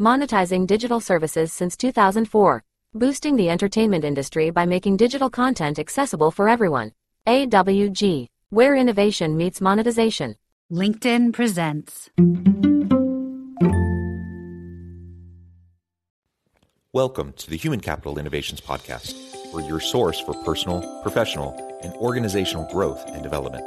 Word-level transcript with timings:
monetizing 0.00 0.66
digital 0.66 1.00
services 1.00 1.52
since 1.52 1.76
2004, 1.76 2.64
boosting 2.94 3.36
the 3.36 3.48
entertainment 3.48 4.04
industry 4.04 4.50
by 4.50 4.66
making 4.66 4.96
digital 4.96 5.30
content 5.30 5.78
accessible 5.78 6.30
for 6.30 6.48
everyone. 6.48 6.92
AWG, 7.26 8.26
where 8.50 8.74
innovation 8.74 9.36
meets 9.36 9.60
monetization. 9.60 10.36
LinkedIn 10.72 11.32
presents. 11.32 12.10
Welcome 16.92 17.32
to 17.34 17.50
the 17.50 17.56
Human 17.56 17.80
Capital 17.80 18.18
Innovations 18.18 18.60
Podcast, 18.60 19.14
where 19.52 19.64
your 19.64 19.80
source 19.80 20.20
for 20.20 20.34
personal, 20.44 21.00
professional, 21.02 21.78
and 21.82 21.92
organizational 21.94 22.70
growth 22.72 23.04
and 23.08 23.22
development 23.22 23.66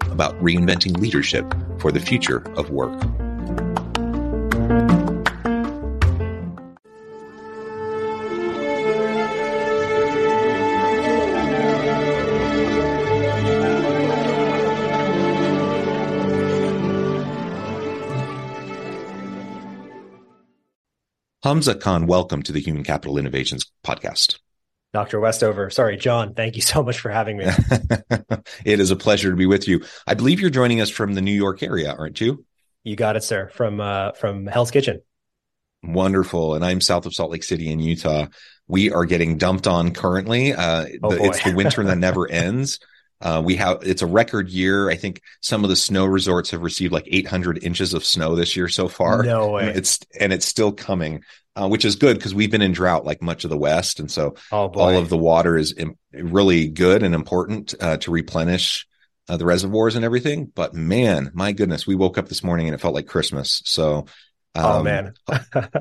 about 0.21 0.39
reinventing 0.39 0.99
leadership 0.99 1.51
for 1.79 1.91
the 1.91 1.99
future 1.99 2.43
of 2.55 2.69
work. 2.69 2.93
Hamza 21.43 21.73
Khan, 21.73 22.05
welcome 22.05 22.43
to 22.43 22.51
the 22.51 22.59
Human 22.59 22.83
Capital 22.83 23.17
Innovations 23.17 23.65
podcast. 23.83 24.30
Dr. 24.93 25.19
Westover. 25.19 25.69
Sorry, 25.69 25.97
John. 25.97 26.33
Thank 26.33 26.55
you 26.55 26.61
so 26.61 26.83
much 26.83 26.99
for 26.99 27.09
having 27.09 27.37
me. 27.37 27.45
it 28.65 28.79
is 28.79 28.91
a 28.91 28.95
pleasure 28.95 29.29
to 29.29 29.35
be 29.35 29.45
with 29.45 29.67
you. 29.67 29.81
I 30.05 30.15
believe 30.15 30.39
you're 30.39 30.49
joining 30.49 30.81
us 30.81 30.89
from 30.89 31.13
the 31.13 31.21
New 31.21 31.31
York 31.31 31.63
area, 31.63 31.93
aren't 31.93 32.19
you? 32.19 32.45
You 32.83 32.95
got 32.95 33.15
it, 33.15 33.23
sir. 33.23 33.49
From 33.53 33.79
uh, 33.79 34.11
from 34.13 34.47
Hell's 34.47 34.71
Kitchen. 34.71 35.01
Wonderful. 35.83 36.55
And 36.55 36.65
I'm 36.65 36.81
south 36.81 37.05
of 37.05 37.13
Salt 37.13 37.31
Lake 37.31 37.43
City 37.43 37.69
in 37.69 37.79
Utah. 37.79 38.27
We 38.67 38.91
are 38.91 39.05
getting 39.05 39.37
dumped 39.37 39.67
on 39.67 39.93
currently. 39.93 40.53
Uh, 40.53 40.85
oh, 41.03 41.11
the, 41.11 41.23
it's 41.23 41.43
the 41.43 41.55
winter 41.55 41.83
that 41.83 41.97
never 41.97 42.27
ends. 42.31 42.79
Uh, 43.21 43.41
we 43.43 43.55
have 43.55 43.79
it's 43.83 44.01
a 44.01 44.07
record 44.07 44.49
year. 44.49 44.89
I 44.89 44.95
think 44.95 45.21
some 45.41 45.63
of 45.63 45.69
the 45.69 45.75
snow 45.75 46.05
resorts 46.05 46.51
have 46.51 46.61
received 46.61 46.93
like 46.93 47.07
800 47.07 47.63
inches 47.63 47.93
of 47.93 48.03
snow 48.03 48.35
this 48.35 48.55
year 48.55 48.67
so 48.67 48.87
far. 48.87 49.23
No 49.23 49.51
way. 49.51 49.71
It's 49.75 49.99
and 50.19 50.33
it's 50.33 50.45
still 50.45 50.71
coming 50.71 51.23
uh, 51.55 51.67
which 51.67 51.85
is 51.85 51.95
good 51.95 52.17
because 52.17 52.33
we've 52.33 52.51
been 52.51 52.61
in 52.61 52.71
drought 52.71 53.05
like 53.05 53.21
much 53.21 53.43
of 53.43 53.49
the 53.49 53.57
West, 53.57 53.99
and 53.99 54.09
so 54.09 54.35
oh, 54.51 54.67
all 54.67 54.97
of 54.97 55.09
the 55.09 55.17
water 55.17 55.57
is 55.57 55.73
Im- 55.77 55.97
really 56.13 56.67
good 56.67 57.03
and 57.03 57.13
important 57.13 57.73
uh, 57.79 57.97
to 57.97 58.11
replenish 58.11 58.87
uh, 59.27 59.37
the 59.37 59.45
reservoirs 59.45 59.95
and 59.95 60.05
everything. 60.05 60.45
But 60.53 60.73
man, 60.73 61.31
my 61.33 61.51
goodness, 61.51 61.85
we 61.85 61.95
woke 61.95 62.17
up 62.17 62.29
this 62.29 62.43
morning 62.43 62.67
and 62.67 62.75
it 62.75 62.79
felt 62.79 62.95
like 62.95 63.07
Christmas. 63.07 63.61
So, 63.65 64.05
oh, 64.55 64.79
um, 64.79 64.79
oh 64.79 64.83
man, 64.83 65.13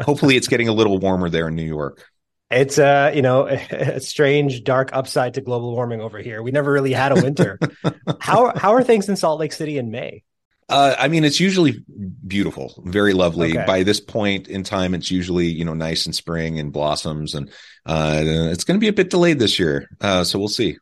hopefully 0.03 0.37
it's 0.37 0.49
getting 0.49 0.69
a 0.69 0.73
little 0.73 0.99
warmer 0.99 1.31
there 1.31 1.49
in 1.49 1.55
New 1.55 1.63
York. 1.63 2.05
It's 2.51 2.79
uh, 2.79 3.13
you 3.15 3.23
know, 3.23 3.47
a 3.49 4.01
strange 4.01 4.65
dark 4.65 4.91
upside 4.93 5.35
to 5.35 5.41
global 5.41 5.73
warming 5.73 6.01
over 6.01 6.19
here. 6.19 6.43
We 6.43 6.51
never 6.51 6.73
really 6.73 6.93
had 6.93 7.13
a 7.13 7.23
winter. 7.23 7.59
how 8.21 8.57
how 8.57 8.75
are 8.75 8.83
things 8.83 9.09
in 9.09 9.17
Salt 9.17 9.41
Lake 9.41 9.53
City 9.53 9.79
in 9.79 9.91
May? 9.91 10.25
Uh, 10.69 10.95
I 10.97 11.09
mean, 11.09 11.25
it's 11.25 11.41
usually 11.41 11.85
beautiful, 12.25 12.81
very 12.85 13.13
lovely. 13.13 13.59
Okay. 13.59 13.67
By 13.67 13.83
this 13.83 13.99
point 13.99 14.47
in 14.47 14.63
time, 14.63 14.95
it's 14.95 15.11
usually 15.11 15.47
you 15.47 15.65
know 15.65 15.75
nice 15.75 16.07
and 16.07 16.15
spring 16.15 16.59
and 16.59 16.73
blossoms, 16.73 17.35
and 17.35 17.49
uh, 17.87 18.23
it's 18.25 18.65
going 18.65 18.79
to 18.79 18.81
be 18.81 18.89
a 18.89 18.93
bit 18.93 19.11
delayed 19.11 19.39
this 19.39 19.59
year. 19.59 19.89
Uh, 20.01 20.25
so 20.25 20.39
we'll 20.39 20.49
see. 20.49 20.79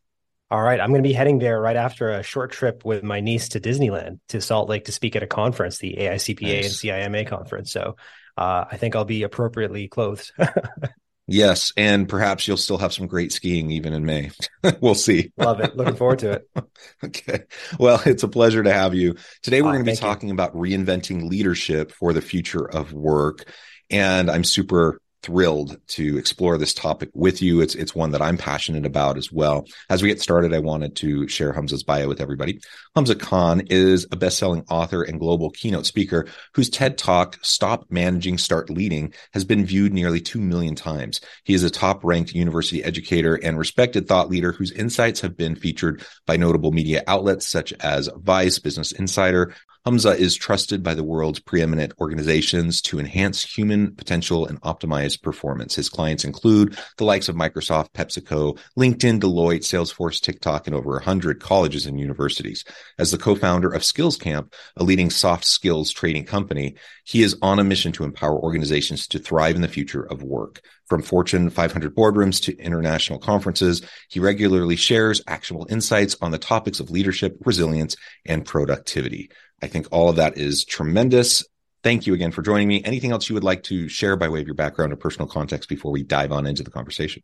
All 0.50 0.62
right, 0.62 0.80
I'm 0.80 0.88
going 0.88 1.02
to 1.02 1.08
be 1.08 1.12
heading 1.12 1.38
there 1.38 1.60
right 1.60 1.76
after 1.76 2.10
a 2.10 2.22
short 2.22 2.52
trip 2.52 2.82
with 2.82 3.02
my 3.02 3.20
niece 3.20 3.50
to 3.50 3.60
Disneyland 3.60 4.20
to 4.28 4.40
Salt 4.40 4.70
Lake 4.70 4.86
to 4.86 4.92
speak 4.92 5.14
at 5.14 5.22
a 5.22 5.26
conference, 5.26 5.76
the 5.76 5.96
AICPA 5.98 6.42
nice. 6.42 6.64
and 6.64 6.74
CIMA 6.74 7.26
conference. 7.26 7.70
So 7.70 7.96
uh, 8.38 8.64
I 8.70 8.78
think 8.78 8.96
I'll 8.96 9.04
be 9.04 9.24
appropriately 9.24 9.88
clothed. 9.88 10.32
Yes, 11.30 11.74
and 11.76 12.08
perhaps 12.08 12.48
you'll 12.48 12.56
still 12.56 12.78
have 12.78 12.94
some 12.94 13.06
great 13.06 13.32
skiing 13.32 13.70
even 13.70 13.92
in 13.92 14.06
May. 14.06 14.30
we'll 14.80 14.94
see. 14.94 15.30
Love 15.36 15.60
it. 15.60 15.76
Looking 15.76 15.94
forward 15.94 16.20
to 16.20 16.32
it. 16.32 16.48
okay. 17.04 17.40
Well, 17.78 18.00
it's 18.06 18.22
a 18.22 18.28
pleasure 18.28 18.62
to 18.62 18.72
have 18.72 18.94
you. 18.94 19.14
Today 19.42 19.60
we're 19.60 19.68
oh, 19.68 19.72
going 19.72 19.84
to 19.84 19.90
be 19.90 19.96
talking 19.96 20.30
you. 20.30 20.34
about 20.34 20.54
reinventing 20.54 21.28
leadership 21.28 21.92
for 21.92 22.14
the 22.14 22.22
future 22.22 22.66
of 22.66 22.94
work. 22.94 23.44
And 23.90 24.30
I'm 24.30 24.42
super 24.42 25.02
thrilled 25.22 25.76
to 25.88 26.16
explore 26.18 26.58
this 26.58 26.74
topic 26.74 27.10
with 27.14 27.42
you. 27.42 27.60
It's 27.60 27.74
it's 27.74 27.94
one 27.94 28.12
that 28.12 28.22
I'm 28.22 28.36
passionate 28.36 28.86
about 28.86 29.18
as 29.18 29.32
well. 29.32 29.66
As 29.90 30.02
we 30.02 30.08
get 30.08 30.20
started, 30.20 30.54
I 30.54 30.58
wanted 30.58 30.96
to 30.96 31.28
share 31.28 31.52
Hamza's 31.52 31.82
bio 31.82 32.08
with 32.08 32.20
everybody. 32.20 32.60
Hamza 32.94 33.14
Khan 33.14 33.62
is 33.68 34.06
a 34.10 34.16
best-selling 34.16 34.64
author 34.70 35.02
and 35.02 35.20
global 35.20 35.50
keynote 35.50 35.86
speaker 35.86 36.26
whose 36.54 36.70
TED 36.70 36.98
Talk 36.98 37.38
"Stop 37.42 37.86
Managing, 37.90 38.38
Start 38.38 38.70
Leading" 38.70 39.12
has 39.32 39.44
been 39.44 39.64
viewed 39.64 39.92
nearly 39.92 40.20
2 40.20 40.40
million 40.40 40.74
times. 40.74 41.20
He 41.44 41.54
is 41.54 41.64
a 41.64 41.70
top-ranked 41.70 42.32
university 42.32 42.82
educator 42.84 43.34
and 43.34 43.58
respected 43.58 44.06
thought 44.06 44.30
leader 44.30 44.52
whose 44.52 44.72
insights 44.72 45.20
have 45.20 45.36
been 45.36 45.56
featured 45.56 46.04
by 46.26 46.36
notable 46.36 46.72
media 46.72 47.02
outlets 47.06 47.46
such 47.46 47.72
as 47.80 48.08
Vice, 48.16 48.58
Business 48.58 48.92
Insider, 48.92 49.54
Hamza 49.88 50.10
is 50.10 50.36
trusted 50.36 50.82
by 50.82 50.92
the 50.92 51.02
world's 51.02 51.40
preeminent 51.40 51.94
organizations 51.98 52.82
to 52.82 53.00
enhance 53.00 53.42
human 53.42 53.94
potential 53.94 54.44
and 54.44 54.60
optimize 54.60 55.18
performance. 55.18 55.74
His 55.74 55.88
clients 55.88 56.26
include 56.26 56.76
the 56.98 57.06
likes 57.06 57.30
of 57.30 57.36
Microsoft, 57.36 57.92
PepsiCo, 57.94 58.58
LinkedIn, 58.78 59.18
Deloitte, 59.18 59.62
Salesforce, 59.62 60.20
TikTok, 60.20 60.66
and 60.66 60.76
over 60.76 60.90
100 60.90 61.40
colleges 61.40 61.86
and 61.86 61.98
universities. 61.98 62.66
As 62.98 63.12
the 63.12 63.16
co-founder 63.16 63.70
of 63.70 63.80
SkillsCamp, 63.80 64.52
a 64.76 64.84
leading 64.84 65.08
soft 65.08 65.46
skills 65.46 65.90
trading 65.90 66.26
company, 66.26 66.74
he 67.04 67.22
is 67.22 67.38
on 67.40 67.58
a 67.58 67.64
mission 67.64 67.90
to 67.92 68.04
empower 68.04 68.38
organizations 68.38 69.06
to 69.06 69.18
thrive 69.18 69.56
in 69.56 69.62
the 69.62 69.68
future 69.68 70.02
of 70.02 70.22
work. 70.22 70.60
From 70.86 71.02
Fortune 71.02 71.48
500 71.48 71.94
boardrooms 71.94 72.42
to 72.42 72.56
international 72.58 73.18
conferences, 73.18 73.82
he 74.08 74.20
regularly 74.20 74.76
shares 74.76 75.22
actionable 75.26 75.66
insights 75.70 76.16
on 76.20 76.30
the 76.30 76.38
topics 76.38 76.80
of 76.80 76.90
leadership, 76.90 77.36
resilience, 77.44 77.96
and 78.26 78.44
productivity. 78.44 79.30
I 79.62 79.66
think 79.66 79.88
all 79.90 80.08
of 80.08 80.16
that 80.16 80.38
is 80.38 80.64
tremendous. 80.64 81.44
Thank 81.82 82.06
you 82.06 82.14
again 82.14 82.32
for 82.32 82.42
joining 82.42 82.68
me. 82.68 82.82
Anything 82.84 83.12
else 83.12 83.28
you 83.28 83.34
would 83.34 83.44
like 83.44 83.62
to 83.64 83.88
share 83.88 84.16
by 84.16 84.28
way 84.28 84.40
of 84.40 84.46
your 84.46 84.54
background 84.54 84.92
or 84.92 84.96
personal 84.96 85.28
context 85.28 85.68
before 85.68 85.92
we 85.92 86.02
dive 86.02 86.32
on 86.32 86.46
into 86.46 86.62
the 86.62 86.70
conversation? 86.70 87.22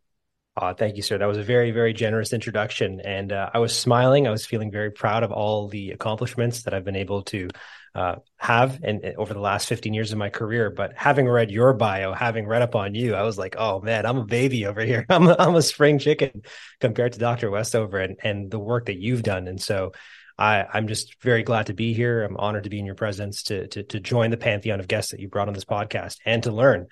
Uh, 0.57 0.73
thank 0.73 0.95
you, 0.95 1.01
sir. 1.01 1.17
That 1.17 1.25
was 1.25 1.37
a 1.37 1.43
very, 1.43 1.71
very 1.71 1.91
generous 1.91 2.31
introduction. 2.31 3.01
And 3.01 3.33
uh, 3.33 3.49
I 3.53 3.59
was 3.59 3.77
smiling. 3.77 4.25
I 4.25 4.31
was 4.31 4.45
feeling 4.45 4.71
very 4.71 4.89
proud 4.89 5.23
of 5.23 5.33
all 5.33 5.67
the 5.67 5.91
accomplishments 5.91 6.63
that 6.63 6.73
I've 6.73 6.85
been 6.85 6.95
able 6.95 7.23
to 7.23 7.49
uh, 7.93 8.15
have 8.37 8.79
and 8.83 9.13
over 9.17 9.33
the 9.33 9.39
last 9.39 9.67
15 9.67 9.93
years 9.93 10.13
of 10.13 10.17
my 10.17 10.29
career. 10.29 10.69
But 10.69 10.93
having 10.95 11.27
read 11.27 11.51
your 11.51 11.73
bio, 11.73 12.13
having 12.13 12.45
read 12.45 12.61
up 12.61 12.75
on 12.75 12.95
you, 12.95 13.15
I 13.15 13.23
was 13.23 13.37
like, 13.37 13.55
oh 13.57 13.81
man, 13.81 14.05
I'm 14.05 14.17
a 14.17 14.25
baby 14.25 14.65
over 14.65 14.81
here. 14.81 15.05
I'm 15.09 15.27
a, 15.27 15.35
I'm 15.37 15.55
a 15.55 15.61
spring 15.61 15.99
chicken 15.99 16.43
compared 16.79 17.13
to 17.13 17.19
Dr. 17.19 17.51
Westover 17.51 17.99
and, 17.99 18.17
and 18.23 18.49
the 18.49 18.59
work 18.59 18.85
that 18.85 18.97
you've 18.97 19.23
done. 19.23 19.49
And 19.49 19.61
so 19.61 19.91
I, 20.37 20.65
I'm 20.73 20.87
just 20.87 21.21
very 21.21 21.43
glad 21.43 21.67
to 21.67 21.73
be 21.73 21.93
here. 21.93 22.23
I'm 22.23 22.37
honored 22.37 22.65
to 22.65 22.69
be 22.69 22.79
in 22.79 22.85
your 22.85 22.95
presence 22.95 23.43
to, 23.43 23.67
to, 23.67 23.83
to 23.83 23.99
join 23.99 24.31
the 24.31 24.37
pantheon 24.37 24.79
of 24.79 24.87
guests 24.87 25.11
that 25.11 25.19
you 25.19 25.29
brought 25.29 25.47
on 25.47 25.53
this 25.53 25.65
podcast 25.65 26.17
and 26.25 26.43
to 26.43 26.51
learn. 26.51 26.81
you 26.81 26.87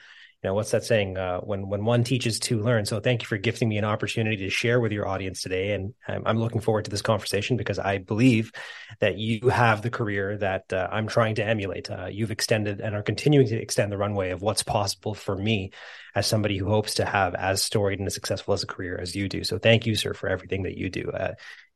know 0.49 0.53
what's 0.53 0.71
that 0.71 0.85
saying? 0.85 1.17
Uh, 1.17 1.39
when 1.41 1.67
when 1.67 1.83
one 1.83 2.05
teaches 2.05 2.39
two 2.39 2.61
learn. 2.61 2.85
So 2.85 3.01
thank 3.01 3.21
you 3.21 3.27
for 3.27 3.37
gifting 3.37 3.67
me 3.67 3.77
an 3.77 3.83
opportunity 3.83 4.37
to 4.37 4.49
share 4.49 4.79
with 4.79 4.93
your 4.93 5.07
audience 5.07 5.41
today. 5.41 5.71
And 5.71 5.93
i'm, 6.07 6.23
I'm 6.25 6.37
looking 6.37 6.61
forward 6.61 6.85
to 6.85 6.91
this 6.91 7.01
conversation 7.01 7.57
because 7.57 7.79
i 7.79 7.97
believe 7.97 8.51
that 8.99 9.17
you 9.17 9.49
have 9.49 9.81
the 9.81 9.89
career 9.89 10.37
that 10.37 10.71
uh, 10.71 10.87
i'm 10.89 11.07
trying 11.07 11.35
to 11.35 11.45
emulate. 11.45 11.91
Uh, 11.91 12.07
you've 12.09 12.31
extended 12.31 12.79
and 12.79 12.95
are 12.95 13.03
continuing 13.03 13.47
to 13.47 13.61
extend 13.61 13.91
the 13.91 13.97
runway 13.97 14.31
of 14.31 14.41
what's 14.41 14.63
possible 14.63 15.13
for 15.13 15.35
me 15.35 15.71
as 16.15 16.27
somebody 16.27 16.57
who 16.57 16.67
hopes 16.67 16.95
to 16.95 17.05
have 17.05 17.35
as 17.35 17.61
storied 17.61 17.99
and 17.99 18.07
as 18.07 18.13
successful 18.13 18.53
as 18.53 18.63
a 18.63 18.67
career 18.67 18.97
as 19.01 19.15
you 19.15 19.27
do. 19.27 19.43
So 19.43 19.57
thank 19.57 19.85
you 19.85 19.95
sir 19.95 20.13
for 20.13 20.29
everything 20.29 20.63
that 20.63 20.77
you 20.77 20.89
do. 20.89 21.11
Uh, 21.11 21.33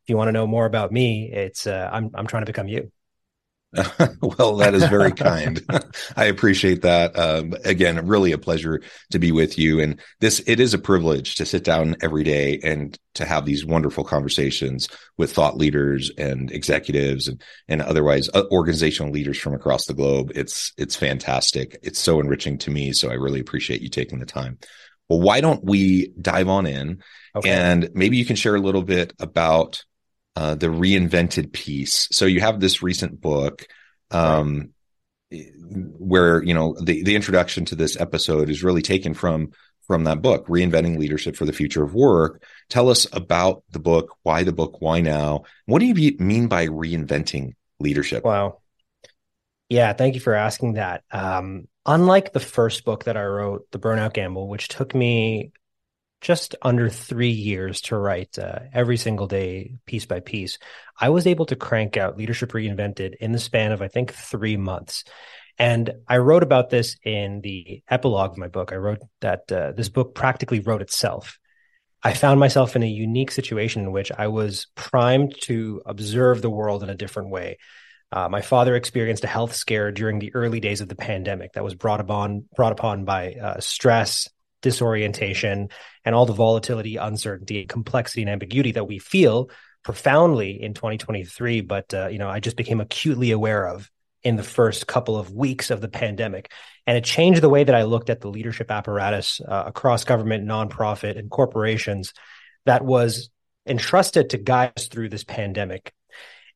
if 0.07 0.11
you 0.11 0.17
want 0.17 0.29
to 0.29 0.31
know 0.31 0.47
more 0.47 0.65
about 0.65 0.89
me 0.89 1.29
it's 1.31 1.67
uh, 1.67 1.89
i'm 1.91 2.09
i'm 2.13 2.27
trying 2.27 2.41
to 2.41 2.45
become 2.45 2.69
you 2.69 2.89
well, 4.21 4.55
that 4.57 4.73
is 4.73 4.87
very 4.87 5.11
kind. 5.13 5.61
I 6.15 6.25
appreciate 6.25 6.83
that. 6.83 7.17
Um, 7.17 7.53
again, 7.65 8.07
really 8.07 8.31
a 8.31 8.37
pleasure 8.37 8.81
to 9.11 9.19
be 9.19 9.31
with 9.31 9.59
you. 9.59 9.79
And 9.81 9.99
this, 10.19 10.41
it 10.47 10.59
is 10.59 10.73
a 10.73 10.79
privilege 10.79 11.35
to 11.35 11.45
sit 11.45 11.63
down 11.63 11.95
every 12.01 12.23
day 12.23 12.59
and 12.63 12.97
to 13.15 13.25
have 13.25 13.45
these 13.45 13.65
wonderful 13.65 14.03
conversations 14.03 14.87
with 15.17 15.33
thought 15.33 15.57
leaders 15.57 16.11
and 16.17 16.49
executives 16.51 17.27
and, 17.27 17.43
and 17.67 17.81
otherwise 17.81 18.29
uh, 18.33 18.43
organizational 18.51 19.11
leaders 19.11 19.37
from 19.37 19.53
across 19.53 19.85
the 19.85 19.93
globe. 19.93 20.31
It's, 20.33 20.71
it's 20.77 20.95
fantastic. 20.95 21.77
It's 21.83 21.99
so 21.99 22.19
enriching 22.19 22.57
to 22.59 22.71
me. 22.71 22.93
So 22.93 23.09
I 23.09 23.15
really 23.15 23.41
appreciate 23.41 23.81
you 23.81 23.89
taking 23.89 24.19
the 24.19 24.25
time. 24.25 24.59
Well, 25.09 25.21
why 25.21 25.41
don't 25.41 25.63
we 25.63 26.13
dive 26.19 26.49
on 26.49 26.65
in 26.65 27.01
okay. 27.35 27.49
and 27.49 27.89
maybe 27.93 28.17
you 28.17 28.25
can 28.25 28.35
share 28.35 28.55
a 28.55 28.61
little 28.61 28.83
bit 28.83 29.13
about 29.19 29.83
uh, 30.37 30.53
the 30.53 30.67
reinvented 30.67 31.51
piece. 31.51 32.07
So 32.11 32.27
you 32.27 32.41
have 32.41 32.59
this 32.59 32.83
recent 32.83 33.19
book 33.19 33.65
um, 34.11 34.69
where 35.31 36.43
you 36.43 36.53
know 36.53 36.75
the 36.79 37.01
the 37.01 37.15
introduction 37.15 37.65
to 37.65 37.75
this 37.75 37.99
episode 37.99 38.47
is 38.51 38.61
really 38.61 38.83
taken 38.83 39.15
from 39.15 39.51
from 39.87 40.03
that 40.03 40.21
book, 40.21 40.45
Reinventing 40.45 40.99
Leadership 40.99 41.35
for 41.35 41.45
the 41.45 41.53
Future 41.53 41.83
of 41.83 41.95
Work. 41.95 42.43
Tell 42.69 42.89
us 42.89 43.07
about 43.11 43.63
the 43.71 43.79
book, 43.79 44.15
why 44.21 44.43
the 44.43 44.53
book, 44.53 44.79
why 44.79 45.01
now? 45.01 45.45
What 45.65 45.79
do 45.79 45.85
you 45.85 46.15
mean 46.19 46.47
by 46.47 46.67
reinventing 46.67 47.55
leadership? 47.79 48.23
Wow. 48.23 48.59
Yeah, 49.69 49.93
thank 49.93 50.13
you 50.13 50.21
for 50.21 50.35
asking 50.35 50.73
that. 50.73 51.03
Um, 51.09 51.67
unlike 51.83 52.31
the 52.31 52.39
first 52.39 52.85
book 52.85 53.05
that 53.05 53.17
I 53.17 53.25
wrote, 53.25 53.65
The 53.71 53.79
Burnout 53.79 54.13
Gamble, 54.13 54.47
which 54.47 54.67
took 54.67 54.93
me 54.93 55.51
just 56.21 56.55
under 56.61 56.89
three 56.89 57.29
years 57.29 57.81
to 57.81 57.97
write 57.97 58.37
uh, 58.39 58.59
every 58.73 58.97
single 58.97 59.27
day, 59.27 59.75
piece 59.85 60.05
by 60.05 60.19
piece, 60.19 60.57
I 60.99 61.09
was 61.09 61.27
able 61.27 61.45
to 61.47 61.55
crank 61.55 61.97
out 61.97 62.17
Leadership 62.17 62.51
Reinvented 62.51 63.15
in 63.19 63.31
the 63.31 63.39
span 63.39 63.71
of, 63.71 63.81
I 63.81 63.87
think, 63.87 64.13
three 64.13 64.57
months. 64.57 65.03
And 65.59 65.91
I 66.07 66.17
wrote 66.17 66.43
about 66.43 66.69
this 66.69 66.97
in 67.03 67.41
the 67.41 67.83
epilogue 67.89 68.31
of 68.31 68.37
my 68.37 68.47
book. 68.47 68.71
I 68.71 68.75
wrote 68.75 68.99
that 69.21 69.51
uh, 69.51 69.71
this 69.71 69.89
book 69.89 70.13
practically 70.13 70.59
wrote 70.59 70.81
itself. 70.81 71.39
I 72.03 72.13
found 72.13 72.39
myself 72.39 72.75
in 72.75 72.83
a 72.83 72.87
unique 72.87 73.31
situation 73.31 73.83
in 73.83 73.91
which 73.91 74.11
I 74.11 74.27
was 74.27 74.67
primed 74.75 75.35
to 75.41 75.81
observe 75.85 76.41
the 76.41 76.49
world 76.49 76.83
in 76.83 76.89
a 76.89 76.95
different 76.95 77.29
way. 77.29 77.57
Uh, 78.11 78.29
my 78.29 78.41
father 78.41 78.75
experienced 78.75 79.23
a 79.23 79.27
health 79.27 79.53
scare 79.53 79.91
during 79.91 80.19
the 80.19 80.33
early 80.33 80.59
days 80.59 80.79
of 80.79 80.87
the 80.87 80.95
pandemic 80.95 81.53
that 81.53 81.63
was 81.63 81.75
brought 81.75 81.99
upon 81.99 82.45
brought 82.55 82.71
upon 82.71 83.03
by 83.03 83.33
uh, 83.33 83.59
stress, 83.59 84.29
disorientation, 84.61 85.69
and 86.03 86.15
all 86.15 86.25
the 86.25 86.33
volatility, 86.33 86.97
uncertainty, 86.97 87.65
complexity, 87.65 88.21
and 88.21 88.29
ambiguity 88.29 88.71
that 88.73 88.87
we 88.87 88.99
feel 88.99 89.49
profoundly 89.83 90.61
in 90.61 90.73
2023. 90.73 91.61
But 91.61 91.93
uh, 91.93 92.07
you 92.07 92.19
know, 92.19 92.29
I 92.29 92.39
just 92.39 92.57
became 92.57 92.81
acutely 92.81 93.31
aware 93.31 93.67
of 93.67 93.89
in 94.23 94.35
the 94.35 94.43
first 94.43 94.87
couple 94.87 95.17
of 95.17 95.31
weeks 95.31 95.69
of 95.69 95.81
the 95.81 95.87
pandemic, 95.87 96.51
and 96.85 96.97
it 96.97 97.03
changed 97.03 97.41
the 97.41 97.49
way 97.49 97.63
that 97.63 97.75
I 97.75 97.83
looked 97.83 98.09
at 98.09 98.21
the 98.21 98.29
leadership 98.29 98.71
apparatus 98.71 99.41
uh, 99.47 99.63
across 99.67 100.03
government, 100.03 100.45
nonprofit, 100.45 101.17
and 101.17 101.29
corporations 101.29 102.13
that 102.65 102.83
was 102.83 103.29
entrusted 103.65 104.31
to 104.31 104.37
guide 104.37 104.73
us 104.77 104.87
through 104.87 105.09
this 105.09 105.23
pandemic 105.23 105.93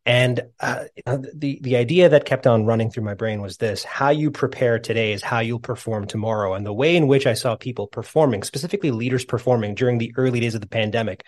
and 0.05 0.41
uh, 0.59 0.85
the 1.05 1.59
the 1.61 1.75
idea 1.75 2.09
that 2.09 2.25
kept 2.25 2.47
on 2.47 2.65
running 2.65 2.89
through 2.89 3.03
my 3.03 3.13
brain 3.13 3.41
was 3.41 3.57
this: 3.57 3.83
how 3.83 4.09
you 4.09 4.31
prepare 4.31 4.79
today 4.79 5.13
is 5.13 5.21
how 5.21 5.39
you'll 5.39 5.59
perform 5.59 6.07
tomorrow. 6.07 6.55
And 6.55 6.65
the 6.65 6.73
way 6.73 6.95
in 6.95 7.07
which 7.07 7.27
I 7.27 7.33
saw 7.33 7.55
people 7.55 7.85
performing, 7.85 8.41
specifically 8.41 8.89
leaders 8.89 9.25
performing 9.25 9.75
during 9.75 9.99
the 9.99 10.13
early 10.17 10.39
days 10.39 10.55
of 10.55 10.61
the 10.61 10.67
pandemic, 10.67 11.23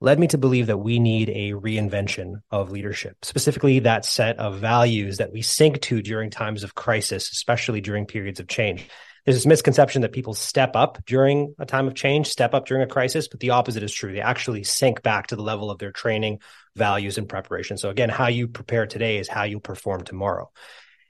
led 0.00 0.18
me 0.18 0.26
to 0.28 0.38
believe 0.38 0.66
that 0.66 0.76
we 0.76 0.98
need 0.98 1.30
a 1.30 1.52
reinvention 1.52 2.42
of 2.50 2.70
leadership, 2.70 3.16
specifically 3.22 3.78
that 3.80 4.04
set 4.04 4.38
of 4.38 4.58
values 4.58 5.16
that 5.16 5.32
we 5.32 5.40
sink 5.40 5.80
to 5.82 6.02
during 6.02 6.28
times 6.28 6.64
of 6.64 6.74
crisis, 6.74 7.30
especially 7.32 7.80
during 7.80 8.04
periods 8.04 8.40
of 8.40 8.46
change 8.46 8.86
there's 9.24 9.36
this 9.36 9.46
misconception 9.46 10.02
that 10.02 10.12
people 10.12 10.34
step 10.34 10.74
up 10.74 10.98
during 11.04 11.54
a 11.58 11.66
time 11.66 11.86
of 11.86 11.94
change, 11.94 12.28
step 12.28 12.54
up 12.54 12.66
during 12.66 12.82
a 12.82 12.86
crisis, 12.86 13.28
but 13.28 13.40
the 13.40 13.50
opposite 13.50 13.82
is 13.82 13.92
true. 13.92 14.12
They 14.12 14.20
actually 14.20 14.64
sink 14.64 15.02
back 15.02 15.28
to 15.28 15.36
the 15.36 15.42
level 15.42 15.70
of 15.70 15.78
their 15.78 15.92
training, 15.92 16.40
values, 16.76 17.18
and 17.18 17.28
preparation. 17.28 17.76
So 17.76 17.90
again, 17.90 18.08
how 18.08 18.28
you 18.28 18.48
prepare 18.48 18.86
today 18.86 19.18
is 19.18 19.28
how 19.28 19.44
you 19.44 19.60
perform 19.60 20.04
tomorrow. 20.04 20.50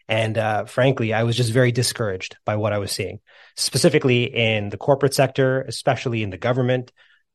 And 0.09 0.37
uh, 0.37 0.65
frankly, 0.65 1.15
I 1.15 1.23
was 1.23 1.37
just 1.37 1.53
very 1.53 1.71
discouraged 1.71 2.37
by 2.45 2.57
what 2.57 2.73
I 2.73 2.79
was 2.79 2.91
seeing, 2.91 3.21
specifically 3.57 4.25
in 4.25 4.69
the 4.69 4.77
corporate 4.77 5.15
sector, 5.15 5.63
especially 5.63 6.23
in 6.23 6.31
the 6.31 6.37
government. 6.37 6.91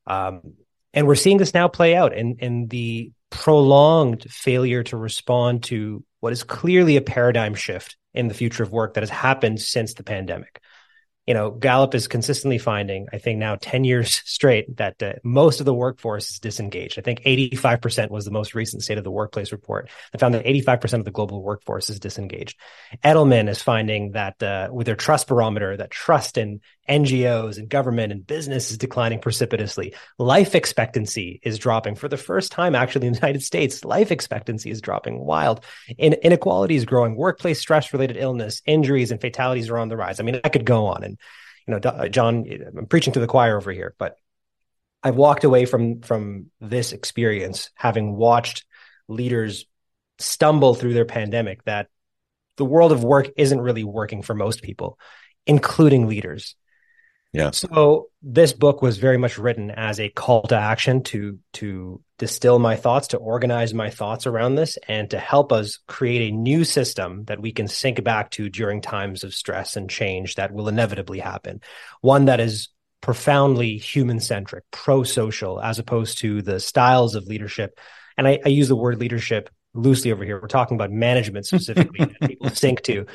Um, 0.05 0.55
and 0.93 1.07
we're 1.07 1.15
seeing 1.15 1.37
this 1.37 1.53
now 1.53 1.67
play 1.69 1.95
out 1.95 2.13
in, 2.13 2.37
in 2.39 2.67
the 2.67 3.11
prolonged 3.29 4.23
failure 4.29 4.83
to 4.83 4.97
respond 4.97 5.63
to 5.63 6.03
what 6.19 6.33
is 6.33 6.43
clearly 6.43 6.97
a 6.97 7.01
paradigm 7.01 7.53
shift 7.53 7.95
in 8.13 8.27
the 8.27 8.33
future 8.33 8.63
of 8.63 8.71
work 8.71 8.95
that 8.95 9.01
has 9.01 9.09
happened 9.09 9.61
since 9.61 9.93
the 9.93 10.03
pandemic 10.03 10.61
you 11.25 11.33
know, 11.33 11.49
Gallup 11.49 11.95
is 11.95 12.07
consistently 12.07 12.59
finding, 12.59 13.07
I 13.11 13.17
think 13.17 13.39
now 13.39 13.57
10 13.59 13.83
years 13.83 14.21
straight, 14.25 14.77
that 14.77 15.01
uh, 15.01 15.13
most 15.23 15.59
of 15.59 15.65
the 15.65 15.73
workforce 15.73 16.29
is 16.29 16.39
disengaged. 16.39 16.99
I 16.99 17.01
think 17.01 17.21
85% 17.21 18.11
was 18.11 18.25
the 18.25 18.31
most 18.31 18.53
recent 18.53 18.83
state 18.83 18.97
of 18.97 19.03
the 19.03 19.11
workplace 19.11 19.51
report 19.51 19.89
that 20.11 20.19
found 20.19 20.33
that 20.35 20.45
85% 20.45 20.99
of 20.99 21.05
the 21.05 21.11
global 21.11 21.41
workforce 21.41 21.89
is 21.89 21.99
disengaged. 21.99 22.57
Edelman 23.03 23.49
is 23.49 23.61
finding 23.61 24.11
that 24.11 24.41
uh, 24.43 24.69
with 24.71 24.85
their 24.85 24.95
trust 24.95 25.27
barometer, 25.27 25.75
that 25.77 25.89
trust 25.89 26.37
in 26.37 26.61
NGOs 26.87 27.57
and 27.57 27.67
government 27.67 28.11
and 28.11 28.25
business 28.25 28.69
is 28.69 28.77
declining 28.77 29.19
precipitously. 29.19 29.95
Life 30.19 30.53
expectancy 30.53 31.39
is 31.43 31.57
dropping 31.57 31.95
for 31.95 32.07
the 32.07 32.17
first 32.17 32.51
time, 32.51 32.75
actually, 32.75 33.07
in 33.07 33.13
the 33.13 33.19
United 33.19 33.41
States. 33.41 33.83
Life 33.83 34.11
expectancy 34.11 34.69
is 34.69 34.81
dropping 34.81 35.19
wild. 35.19 35.63
In- 35.97 36.13
inequality 36.13 36.75
is 36.75 36.85
growing. 36.85 37.15
Workplace 37.15 37.59
stress 37.59 37.91
related 37.91 38.17
illness, 38.17 38.61
injuries, 38.67 39.09
and 39.09 39.19
fatalities 39.19 39.69
are 39.69 39.79
on 39.79 39.89
the 39.89 39.97
rise. 39.97 40.19
I 40.19 40.23
mean, 40.23 40.39
I 40.43 40.49
could 40.49 40.65
go 40.65 40.85
on. 40.85 41.03
And, 41.03 41.14
you 41.67 41.73
know, 41.73 42.07
John, 42.09 42.45
I'm 42.77 42.85
preaching 42.85 43.13
to 43.13 43.19
the 43.19 43.27
choir 43.27 43.57
over 43.57 43.71
here, 43.71 43.95
but 43.97 44.17
I've 45.03 45.15
walked 45.15 45.43
away 45.43 45.65
from 45.65 46.01
from 46.01 46.51
this 46.59 46.91
experience 46.91 47.69
having 47.75 48.15
watched 48.15 48.65
leaders 49.07 49.65
stumble 50.19 50.73
through 50.73 50.93
their 50.93 51.05
pandemic 51.05 51.63
that 51.65 51.87
the 52.57 52.65
world 52.65 52.91
of 52.91 53.03
work 53.03 53.29
isn't 53.37 53.61
really 53.61 53.83
working 53.83 54.21
for 54.21 54.33
most 54.33 54.61
people, 54.61 54.97
including 55.45 56.07
leaders. 56.07 56.55
Yeah. 57.35 57.51
So 57.51 58.07
this 58.21 58.53
book 58.53 58.81
was 58.81 58.97
very 58.97 59.17
much 59.17 59.37
written 59.37 59.69
as 59.69 59.99
a 59.99 60.07
call 60.07 60.43
to 60.43 60.55
action 60.55 61.03
to 61.03 61.37
to 61.53 62.01
distill 62.17 62.59
my 62.59 62.77
thoughts, 62.77 63.09
to 63.09 63.17
organize 63.17 63.73
my 63.73 63.89
thoughts 63.89 64.25
around 64.25 64.55
this, 64.55 64.77
and 64.87 65.09
to 65.09 65.19
help 65.19 65.51
us 65.51 65.79
create 65.85 66.29
a 66.29 66.35
new 66.35 66.63
system 66.63 67.25
that 67.25 67.41
we 67.41 67.51
can 67.51 67.67
sink 67.67 68.01
back 68.05 68.31
to 68.31 68.47
during 68.47 68.79
times 68.79 69.25
of 69.25 69.33
stress 69.33 69.75
and 69.75 69.89
change 69.89 70.35
that 70.35 70.53
will 70.53 70.69
inevitably 70.69 71.19
happen. 71.19 71.59
One 71.99 72.25
that 72.25 72.39
is 72.39 72.69
profoundly 73.01 73.77
human 73.77 74.21
centric, 74.21 74.63
pro 74.71 75.03
social, 75.03 75.59
as 75.59 75.77
opposed 75.77 76.19
to 76.19 76.41
the 76.41 76.61
styles 76.61 77.15
of 77.15 77.27
leadership. 77.27 77.77
And 78.17 78.29
I, 78.29 78.39
I 78.45 78.47
use 78.47 78.69
the 78.69 78.77
word 78.77 78.97
leadership 78.97 79.49
loosely 79.73 80.13
over 80.13 80.23
here. 80.23 80.39
We're 80.41 80.47
talking 80.47 80.75
about 80.75 80.89
management 80.89 81.45
specifically 81.47 82.05
that 82.05 82.29
people 82.29 82.49
sink 82.53 82.81
to 82.83 83.05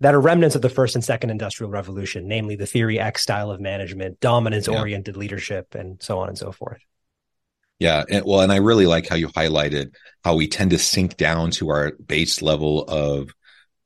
that 0.00 0.14
are 0.14 0.20
remnants 0.20 0.56
of 0.56 0.62
the 0.62 0.68
first 0.68 0.94
and 0.94 1.04
second 1.04 1.30
industrial 1.30 1.70
revolution, 1.70 2.28
namely 2.28 2.56
the 2.56 2.66
theory 2.66 3.00
X 3.00 3.22
style 3.22 3.50
of 3.50 3.60
management, 3.60 4.20
dominance 4.20 4.68
oriented 4.68 5.14
yeah. 5.14 5.20
leadership, 5.20 5.74
and 5.74 6.02
so 6.02 6.18
on 6.18 6.28
and 6.28 6.36
so 6.36 6.52
forth. 6.52 6.80
Yeah. 7.78 8.04
And, 8.10 8.24
well, 8.24 8.40
and 8.40 8.52
I 8.52 8.56
really 8.56 8.86
like 8.86 9.08
how 9.08 9.16
you 9.16 9.28
highlighted 9.28 9.94
how 10.24 10.36
we 10.36 10.48
tend 10.48 10.70
to 10.70 10.78
sink 10.78 11.16
down 11.16 11.50
to 11.52 11.70
our 11.70 11.92
base 11.92 12.42
level 12.42 12.84
of 12.84 13.30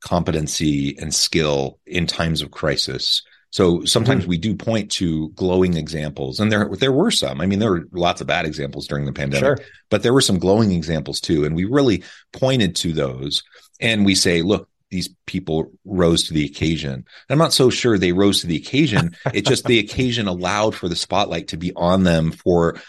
competency 0.00 0.97
and 0.99 1.14
skill 1.14 1.79
in 1.87 2.07
times 2.07 2.43
of 2.43 2.50
crisis. 2.50 3.23
So 3.50 3.85
sometimes 3.85 4.23
mm-hmm. 4.23 4.31
we 4.31 4.38
do 4.38 4.55
point 4.55 4.93
to 4.93 5.31
glowing 5.31 5.76
examples, 5.76 6.38
and 6.38 6.52
there 6.52 6.69
there 6.79 6.93
were 6.93 7.11
some. 7.11 7.40
I 7.40 7.47
mean, 7.47 7.59
there 7.59 7.73
were 7.73 7.88
lots 7.90 8.21
of 8.21 8.29
bad 8.29 8.47
examples 8.47 8.87
during 8.87 9.07
the 9.07 9.12
pandemic, 9.12 9.59
sure. 9.59 9.67
but 9.90 10.05
there 10.05 10.14
were 10.14 10.21
some 10.21 10.38
glowing 10.38 10.71
examples 10.71 11.21
too, 11.21 11.45
and 11.45 11.57
we 11.57 11.64
really 11.64 12.05
pointed 12.33 12.76
to 12.76 12.93
those. 12.93 13.43
And 13.81 14.05
we 14.05 14.14
say, 14.14 14.43
look, 14.43 14.70
these 14.91 15.09
people 15.27 15.73
rose 15.85 16.25
to 16.25 16.35
the 16.35 16.45
occasion. 16.45 17.05
I'm 17.29 17.39
not 17.39 17.53
so 17.53 17.71
sure 17.71 17.97
they 17.97 18.13
rose 18.13 18.41
to 18.41 18.47
the 18.47 18.57
occasion. 18.57 19.17
It 19.33 19.47
just 19.47 19.65
the 19.65 19.79
occasion 19.79 20.27
allowed 20.27 20.75
for 20.75 20.89
the 20.89 20.97
spotlight 20.97 21.49
to 21.49 21.57
be 21.57 21.73
on 21.75 22.03
them 22.03 22.33
for 22.33 22.81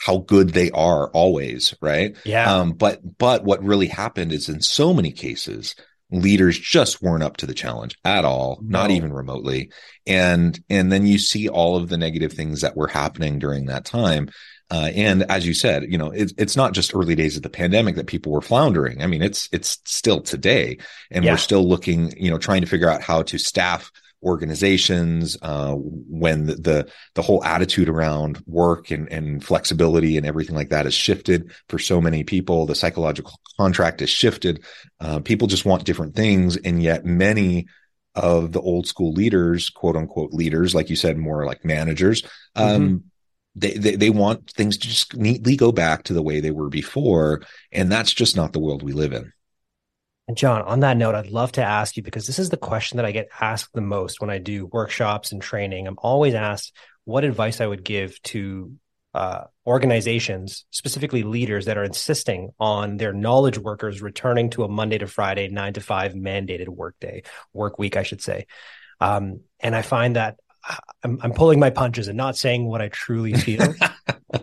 how 0.00 0.18
good 0.18 0.50
they 0.50 0.70
are 0.70 1.08
always, 1.10 1.74
right? 1.80 2.16
Yeah. 2.24 2.52
Um, 2.52 2.72
but 2.72 3.18
but 3.18 3.44
what 3.44 3.64
really 3.64 3.86
happened 3.86 4.32
is 4.32 4.48
in 4.48 4.60
so 4.60 4.92
many 4.92 5.10
cases, 5.10 5.74
leaders 6.10 6.58
just 6.58 7.02
weren't 7.02 7.22
up 7.22 7.36
to 7.38 7.46
the 7.46 7.54
challenge 7.54 7.96
at 8.04 8.24
all, 8.24 8.58
no. 8.62 8.80
not 8.80 8.90
even 8.90 9.12
remotely. 9.12 9.70
And, 10.06 10.58
and 10.70 10.90
then 10.90 11.06
you 11.06 11.18
see 11.18 11.48
all 11.48 11.76
of 11.76 11.88
the 11.88 11.98
negative 11.98 12.32
things 12.32 12.62
that 12.62 12.76
were 12.76 12.88
happening 12.88 13.38
during 13.38 13.66
that 13.66 13.84
time. 13.84 14.30
Uh, 14.70 14.90
and 14.94 15.22
as 15.30 15.46
you 15.46 15.54
said, 15.54 15.90
you 15.90 15.96
know, 15.96 16.10
it, 16.10 16.32
it's 16.36 16.56
not 16.56 16.74
just 16.74 16.94
early 16.94 17.14
days 17.14 17.36
of 17.36 17.42
the 17.42 17.48
pandemic 17.50 17.96
that 17.96 18.06
people 18.06 18.32
were 18.32 18.40
floundering. 18.40 19.02
I 19.02 19.06
mean, 19.06 19.22
it's, 19.22 19.48
it's 19.50 19.78
still 19.84 20.20
today 20.20 20.78
and 21.10 21.24
yeah. 21.24 21.32
we're 21.32 21.38
still 21.38 21.66
looking, 21.66 22.14
you 22.18 22.30
know, 22.30 22.38
trying 22.38 22.60
to 22.60 22.66
figure 22.66 22.90
out 22.90 23.02
how 23.02 23.22
to 23.22 23.38
staff 23.38 23.90
organizations 24.22 25.38
uh, 25.42 25.74
when 25.74 26.46
the, 26.46 26.54
the, 26.56 26.90
the 27.14 27.22
whole 27.22 27.42
attitude 27.44 27.88
around 27.88 28.42
work 28.46 28.90
and, 28.90 29.10
and 29.12 29.44
flexibility 29.44 30.16
and 30.16 30.26
everything 30.26 30.56
like 30.56 30.70
that 30.70 30.86
has 30.86 30.94
shifted 30.94 31.52
for 31.68 31.78
so 31.78 32.00
many 32.00 32.24
people 32.24 32.66
the 32.66 32.74
psychological 32.74 33.38
contract 33.56 34.00
has 34.00 34.10
shifted 34.10 34.64
uh, 35.00 35.20
people 35.20 35.46
just 35.46 35.64
want 35.64 35.84
different 35.84 36.16
things 36.16 36.56
and 36.56 36.82
yet 36.82 37.04
many 37.04 37.66
of 38.16 38.50
the 38.50 38.60
old 38.60 38.88
school 38.88 39.12
leaders 39.12 39.70
quote 39.70 39.94
unquote 39.94 40.32
leaders 40.32 40.74
like 40.74 40.90
you 40.90 40.96
said 40.96 41.16
more 41.16 41.46
like 41.46 41.64
managers 41.64 42.24
um, 42.56 42.82
mm-hmm. 42.82 42.96
They, 43.60 43.72
they, 43.72 43.96
they 43.96 44.10
want 44.10 44.50
things 44.50 44.76
to 44.78 44.88
just 44.88 45.16
neatly 45.16 45.56
go 45.56 45.72
back 45.72 46.04
to 46.04 46.12
the 46.12 46.22
way 46.22 46.40
they 46.40 46.50
were 46.50 46.68
before 46.68 47.42
and 47.72 47.90
that's 47.90 48.12
just 48.12 48.36
not 48.36 48.52
the 48.52 48.60
world 48.60 48.82
we 48.82 48.92
live 48.92 49.12
in 49.12 49.32
and 50.28 50.36
John, 50.36 50.60
on 50.60 50.80
that 50.80 50.98
note, 50.98 51.14
I'd 51.14 51.30
love 51.30 51.52
to 51.52 51.64
ask 51.64 51.96
you 51.96 52.02
because 52.02 52.26
this 52.26 52.38
is 52.38 52.50
the 52.50 52.58
question 52.58 52.98
that 52.98 53.06
I 53.06 53.12
get 53.12 53.30
asked 53.40 53.72
the 53.72 53.80
most 53.80 54.20
when 54.20 54.28
I 54.28 54.36
do 54.36 54.66
workshops 54.66 55.32
and 55.32 55.40
training. 55.40 55.86
I'm 55.86 55.98
always 55.98 56.34
asked 56.34 56.76
what 57.06 57.24
advice 57.24 57.62
I 57.62 57.66
would 57.66 57.82
give 57.82 58.20
to 58.24 58.76
uh, 59.14 59.44
organizations, 59.66 60.66
specifically 60.70 61.22
leaders 61.22 61.64
that 61.64 61.78
are 61.78 61.82
insisting 61.82 62.50
on 62.60 62.98
their 62.98 63.14
knowledge 63.14 63.56
workers 63.56 64.02
returning 64.02 64.50
to 64.50 64.64
a 64.64 64.68
Monday 64.68 64.98
to 64.98 65.06
Friday, 65.06 65.48
nine 65.48 65.72
to 65.72 65.80
five 65.80 66.12
mandated 66.12 66.68
workday, 66.68 67.22
work 67.54 67.78
week, 67.78 67.96
I 67.96 68.02
should 68.02 68.20
say. 68.20 68.46
Um, 69.00 69.40
and 69.60 69.74
I 69.74 69.80
find 69.80 70.16
that 70.16 70.36
I'm, 71.02 71.18
I'm, 71.22 71.32
pulling 71.32 71.60
my 71.60 71.70
punches 71.70 72.08
and 72.08 72.16
not 72.16 72.36
saying 72.36 72.66
what 72.66 72.82
I 72.82 72.88
truly 72.88 73.32
feel. 73.34 73.74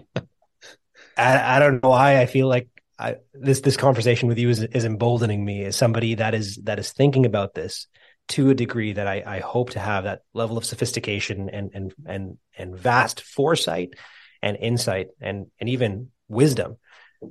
I, 1.18 1.56
I 1.56 1.60
don't 1.60 1.82
know 1.82 1.90
why 1.90 2.20
I 2.20 2.26
feel 2.26 2.48
like 2.48 2.68
I, 2.98 3.18
this 3.34 3.62
this 3.62 3.78
conversation 3.78 4.28
with 4.28 4.38
you 4.38 4.50
is 4.50 4.62
is 4.62 4.86
emboldening 4.86 5.44
me 5.44 5.66
as 5.66 5.76
somebody 5.76 6.16
that 6.16 6.34
is 6.34 6.58
that 6.64 6.80
is 6.80 6.92
thinking 6.92 7.26
about 7.26 7.54
this 7.54 7.88
to 8.30 8.50
a 8.50 8.56
degree 8.56 8.94
that 8.94 9.08
I, 9.08 9.24
I 9.26 9.40
hope 9.40 9.72
to 9.72 9.80
have 9.80 10.06
that 10.06 10.22
level 10.34 10.58
of 10.58 10.66
sophistication 10.66 11.50
and 11.50 11.72
and 11.74 11.94
and 12.06 12.38
and 12.58 12.76
vast 12.76 13.22
foresight 13.22 13.94
and 14.42 14.58
insight 14.58 15.08
and 15.22 15.48
and 15.60 15.70
even 15.70 16.12
wisdom 16.28 16.78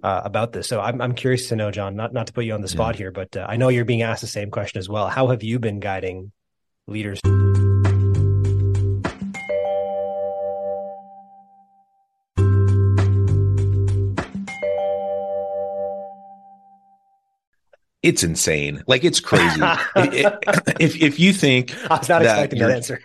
uh, 0.02 0.22
about 0.24 0.52
this. 0.52 0.68
So 0.68 0.80
I'm 0.80 1.00
I'm 1.00 1.14
curious 1.14 1.48
to 1.48 1.56
know, 1.56 1.70
John, 1.70 1.96
not 1.96 2.12
not 2.12 2.28
to 2.28 2.32
put 2.32 2.44
you 2.44 2.54
on 2.54 2.60
the 2.60 2.68
spot 2.68 2.94
yeah. 2.94 2.98
here, 2.98 3.10
but 3.10 3.36
uh, 3.36 3.46
I 3.48 3.56
know 3.56 3.68
you're 3.68 3.84
being 3.84 4.02
asked 4.02 4.20
the 4.20 4.26
same 4.26 4.50
question 4.50 4.78
as 4.78 4.88
well. 4.88 5.08
How 5.08 5.28
have 5.28 5.42
you 5.42 5.58
been 5.58 5.80
guiding 5.80 6.32
leaders? 6.86 7.20
It's 18.04 18.23
insane. 18.23 18.84
Like 18.87 19.02
it's 19.02 19.18
crazy. 19.18 19.61
if 20.78 21.00
if 21.00 21.18
you 21.18 21.32
think 21.32 21.75
I 21.90 21.99
was 21.99 22.08
not 22.08 22.23
that 22.23 22.44
expecting 22.44 22.58
that 22.61 22.70
answer. 22.70 23.00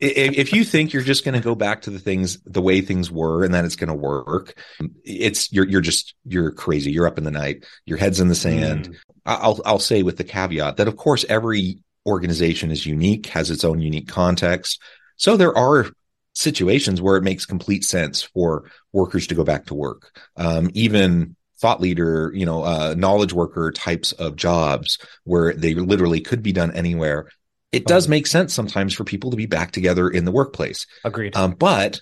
if, 0.00 0.38
if 0.38 0.52
you 0.52 0.64
think 0.64 0.92
you're 0.92 1.02
just 1.02 1.24
going 1.24 1.34
to 1.34 1.40
go 1.40 1.54
back 1.54 1.82
to 1.82 1.90
the 1.90 1.98
things 1.98 2.38
the 2.42 2.60
way 2.60 2.82
things 2.82 3.10
were 3.10 3.42
and 3.42 3.54
that 3.54 3.64
it's 3.64 3.74
going 3.74 3.88
to 3.88 3.94
work, 3.94 4.54
it's 5.02 5.50
you're 5.50 5.66
you're 5.66 5.80
just 5.80 6.14
you're 6.26 6.50
crazy. 6.50 6.92
You're 6.92 7.06
up 7.06 7.16
in 7.16 7.24
the 7.24 7.30
night. 7.30 7.64
Your 7.86 7.96
head's 7.96 8.20
in 8.20 8.28
the 8.28 8.34
sand. 8.34 8.90
Mm. 8.90 8.96
I'll 9.24 9.60
I'll 9.64 9.78
say 9.78 10.02
with 10.02 10.18
the 10.18 10.24
caveat 10.24 10.76
that 10.76 10.88
of 10.88 10.98
course 10.98 11.24
every 11.30 11.78
organization 12.06 12.70
is 12.70 12.84
unique, 12.84 13.26
has 13.26 13.50
its 13.50 13.64
own 13.64 13.80
unique 13.80 14.08
context. 14.08 14.80
So 15.16 15.38
there 15.38 15.56
are 15.56 15.86
situations 16.34 17.00
where 17.00 17.16
it 17.16 17.22
makes 17.22 17.46
complete 17.46 17.82
sense 17.82 18.22
for 18.22 18.70
workers 18.92 19.26
to 19.28 19.34
go 19.34 19.42
back 19.42 19.64
to 19.66 19.74
work. 19.74 20.20
Um, 20.36 20.70
even 20.74 21.34
thought 21.58 21.80
leader, 21.80 22.32
you 22.34 22.46
know, 22.46 22.62
uh, 22.64 22.94
knowledge 22.96 23.32
worker 23.32 23.70
types 23.70 24.12
of 24.12 24.36
jobs 24.36 24.98
where 25.24 25.52
they 25.54 25.74
literally 25.74 26.20
could 26.20 26.42
be 26.42 26.52
done 26.52 26.72
anywhere. 26.72 27.28
It 27.72 27.86
does 27.86 28.06
make 28.06 28.26
sense 28.26 28.54
sometimes 28.54 28.94
for 28.94 29.04
people 29.04 29.30
to 29.30 29.36
be 29.36 29.46
back 29.46 29.72
together 29.72 30.08
in 30.08 30.24
the 30.24 30.30
workplace. 30.30 30.86
Agreed. 31.04 31.36
Um, 31.36 31.52
but 31.52 32.00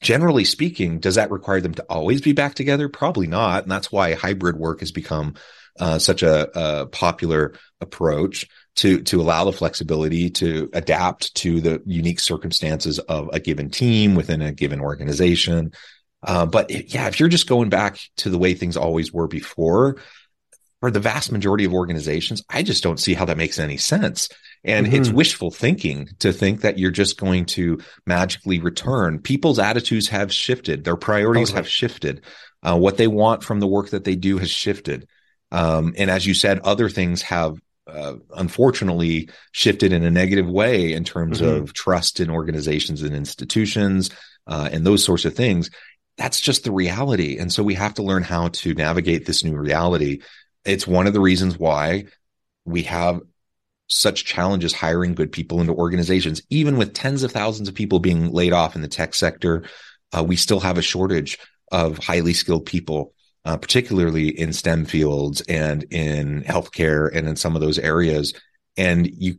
generally 0.00 0.44
speaking, 0.44 0.98
does 0.98 1.16
that 1.16 1.30
require 1.30 1.60
them 1.60 1.74
to 1.74 1.84
always 1.90 2.20
be 2.20 2.32
back 2.32 2.54
together? 2.54 2.88
Probably 2.88 3.26
not. 3.26 3.64
And 3.64 3.72
that's 3.72 3.92
why 3.92 4.14
hybrid 4.14 4.56
work 4.56 4.80
has 4.80 4.92
become 4.92 5.34
uh, 5.78 5.98
such 5.98 6.22
a, 6.22 6.48
a, 6.58 6.86
popular 6.86 7.54
approach 7.80 8.48
to 8.76 9.00
to 9.02 9.20
allow 9.20 9.44
the 9.44 9.52
flexibility 9.52 10.30
to 10.30 10.68
adapt 10.72 11.34
to 11.36 11.60
the 11.60 11.82
unique 11.86 12.20
circumstances 12.20 12.98
of 12.98 13.30
a 13.32 13.40
given 13.40 13.70
team 13.70 14.14
within 14.14 14.42
a 14.42 14.52
given 14.52 14.80
organization 14.80 15.72
uh, 16.22 16.46
but 16.46 16.70
yeah, 16.92 17.06
if 17.08 17.20
you're 17.20 17.28
just 17.28 17.48
going 17.48 17.68
back 17.68 17.98
to 18.18 18.30
the 18.30 18.38
way 18.38 18.54
things 18.54 18.76
always 18.76 19.12
were 19.12 19.28
before, 19.28 19.96
for 20.80 20.90
the 20.90 21.00
vast 21.00 21.32
majority 21.32 21.64
of 21.64 21.74
organizations, 21.74 22.42
I 22.48 22.62
just 22.62 22.82
don't 22.82 23.00
see 23.00 23.14
how 23.14 23.24
that 23.24 23.36
makes 23.36 23.58
any 23.58 23.76
sense. 23.76 24.28
And 24.64 24.86
mm-hmm. 24.86 24.96
it's 24.96 25.10
wishful 25.10 25.50
thinking 25.50 26.08
to 26.20 26.32
think 26.32 26.60
that 26.62 26.78
you're 26.78 26.90
just 26.90 27.18
going 27.18 27.46
to 27.46 27.80
magically 28.06 28.58
return. 28.60 29.20
People's 29.20 29.58
attitudes 29.58 30.08
have 30.08 30.32
shifted. 30.32 30.84
Their 30.84 30.96
priorities 30.96 31.50
have 31.50 31.68
shifted. 31.68 32.22
Uh, 32.62 32.76
what 32.76 32.96
they 32.96 33.06
want 33.06 33.44
from 33.44 33.60
the 33.60 33.66
work 33.66 33.90
that 33.90 34.04
they 34.04 34.16
do 34.16 34.38
has 34.38 34.50
shifted. 34.50 35.08
Um, 35.50 35.94
and 35.96 36.10
as 36.10 36.26
you 36.26 36.34
said, 36.34 36.60
other 36.60 36.88
things 36.88 37.22
have 37.22 37.56
uh, 37.86 38.14
unfortunately 38.36 39.30
shifted 39.52 39.92
in 39.92 40.04
a 40.04 40.10
negative 40.10 40.48
way 40.48 40.92
in 40.92 41.04
terms 41.04 41.40
mm-hmm. 41.40 41.62
of 41.62 41.72
trust 41.72 42.20
in 42.20 42.30
organizations 42.30 43.02
and 43.02 43.14
institutions 43.14 44.10
uh, 44.46 44.68
and 44.70 44.84
those 44.84 45.02
sorts 45.02 45.24
of 45.24 45.34
things 45.34 45.70
that's 46.18 46.40
just 46.40 46.64
the 46.64 46.72
reality. 46.72 47.38
And 47.38 47.50
so 47.52 47.62
we 47.62 47.74
have 47.74 47.94
to 47.94 48.02
learn 48.02 48.24
how 48.24 48.48
to 48.48 48.74
navigate 48.74 49.24
this 49.24 49.44
new 49.44 49.56
reality. 49.56 50.20
It's 50.64 50.86
one 50.86 51.06
of 51.06 51.12
the 51.12 51.20
reasons 51.20 51.58
why 51.58 52.06
we 52.64 52.82
have 52.82 53.20
such 53.86 54.24
challenges 54.24 54.74
hiring 54.74 55.14
good 55.14 55.32
people 55.32 55.60
into 55.60 55.72
organizations. 55.72 56.42
Even 56.50 56.76
with 56.76 56.92
tens 56.92 57.22
of 57.22 57.32
thousands 57.32 57.68
of 57.68 57.74
people 57.74 58.00
being 58.00 58.32
laid 58.32 58.52
off 58.52 58.76
in 58.76 58.82
the 58.82 58.88
tech 58.88 59.14
sector, 59.14 59.64
uh, 60.12 60.22
we 60.22 60.36
still 60.36 60.60
have 60.60 60.76
a 60.76 60.82
shortage 60.82 61.38
of 61.72 61.98
highly 61.98 62.34
skilled 62.34 62.66
people, 62.66 63.14
uh, 63.44 63.56
particularly 63.56 64.28
in 64.28 64.52
STEM 64.52 64.84
fields 64.84 65.40
and 65.42 65.84
in 65.84 66.42
healthcare 66.42 67.08
and 67.14 67.28
in 67.28 67.36
some 67.36 67.54
of 67.54 67.62
those 67.62 67.78
areas. 67.78 68.34
And 68.76 69.06
you 69.06 69.36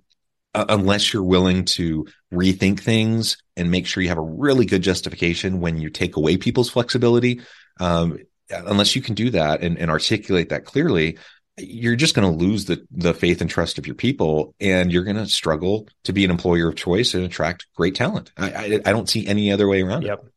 uh, 0.60 0.66
unless 0.68 1.14
you're 1.14 1.24
willing 1.24 1.64
to 1.64 2.06
rethink 2.34 2.82
things 2.82 3.38
and 3.56 3.72
make 3.72 3.88
sure 3.88 4.04
you 4.04 4.10
have 4.10 4.18
a 4.18 4.22
really 4.22 4.66
good 4.66 4.82
justification 4.82 5.62
when 5.62 5.78
you 5.78 5.90
take 5.90 6.18
away 6.18 6.36
people's 6.36 6.70
flexibility. 6.70 7.40
Um, 7.80 8.20
unless 8.50 8.94
you 8.94 9.02
can 9.02 9.16
do 9.16 9.30
that 9.30 9.62
and, 9.62 9.78
and 9.78 9.90
articulate 9.90 10.50
that 10.50 10.66
clearly, 10.66 11.18
you're 11.58 11.96
just 11.96 12.14
going 12.14 12.30
to 12.30 12.46
lose 12.46 12.66
the 12.66 12.86
the 12.92 13.14
faith 13.14 13.40
and 13.40 13.50
trust 13.50 13.78
of 13.78 13.88
your 13.88 13.96
people, 13.96 14.54
and 14.60 14.92
you're 14.92 15.04
going 15.04 15.16
to 15.16 15.28
struggle 15.28 15.88
to 16.04 16.12
be 16.12 16.26
an 16.26 16.32
employer 16.32 16.70
of 16.70 16.76
choice 16.76 17.14
and 17.14 17.24
attract 17.24 17.68
great 17.76 17.96
talent. 17.96 18.32
I 18.38 18.52
I, 18.52 18.80
I 18.86 18.92
don't 18.92 19.10
see 19.10 19.28
any 19.28 19.54
other 19.54 19.68
way 19.68 19.82
around 19.82 20.04
yep. 20.04 20.24
it 20.26 20.34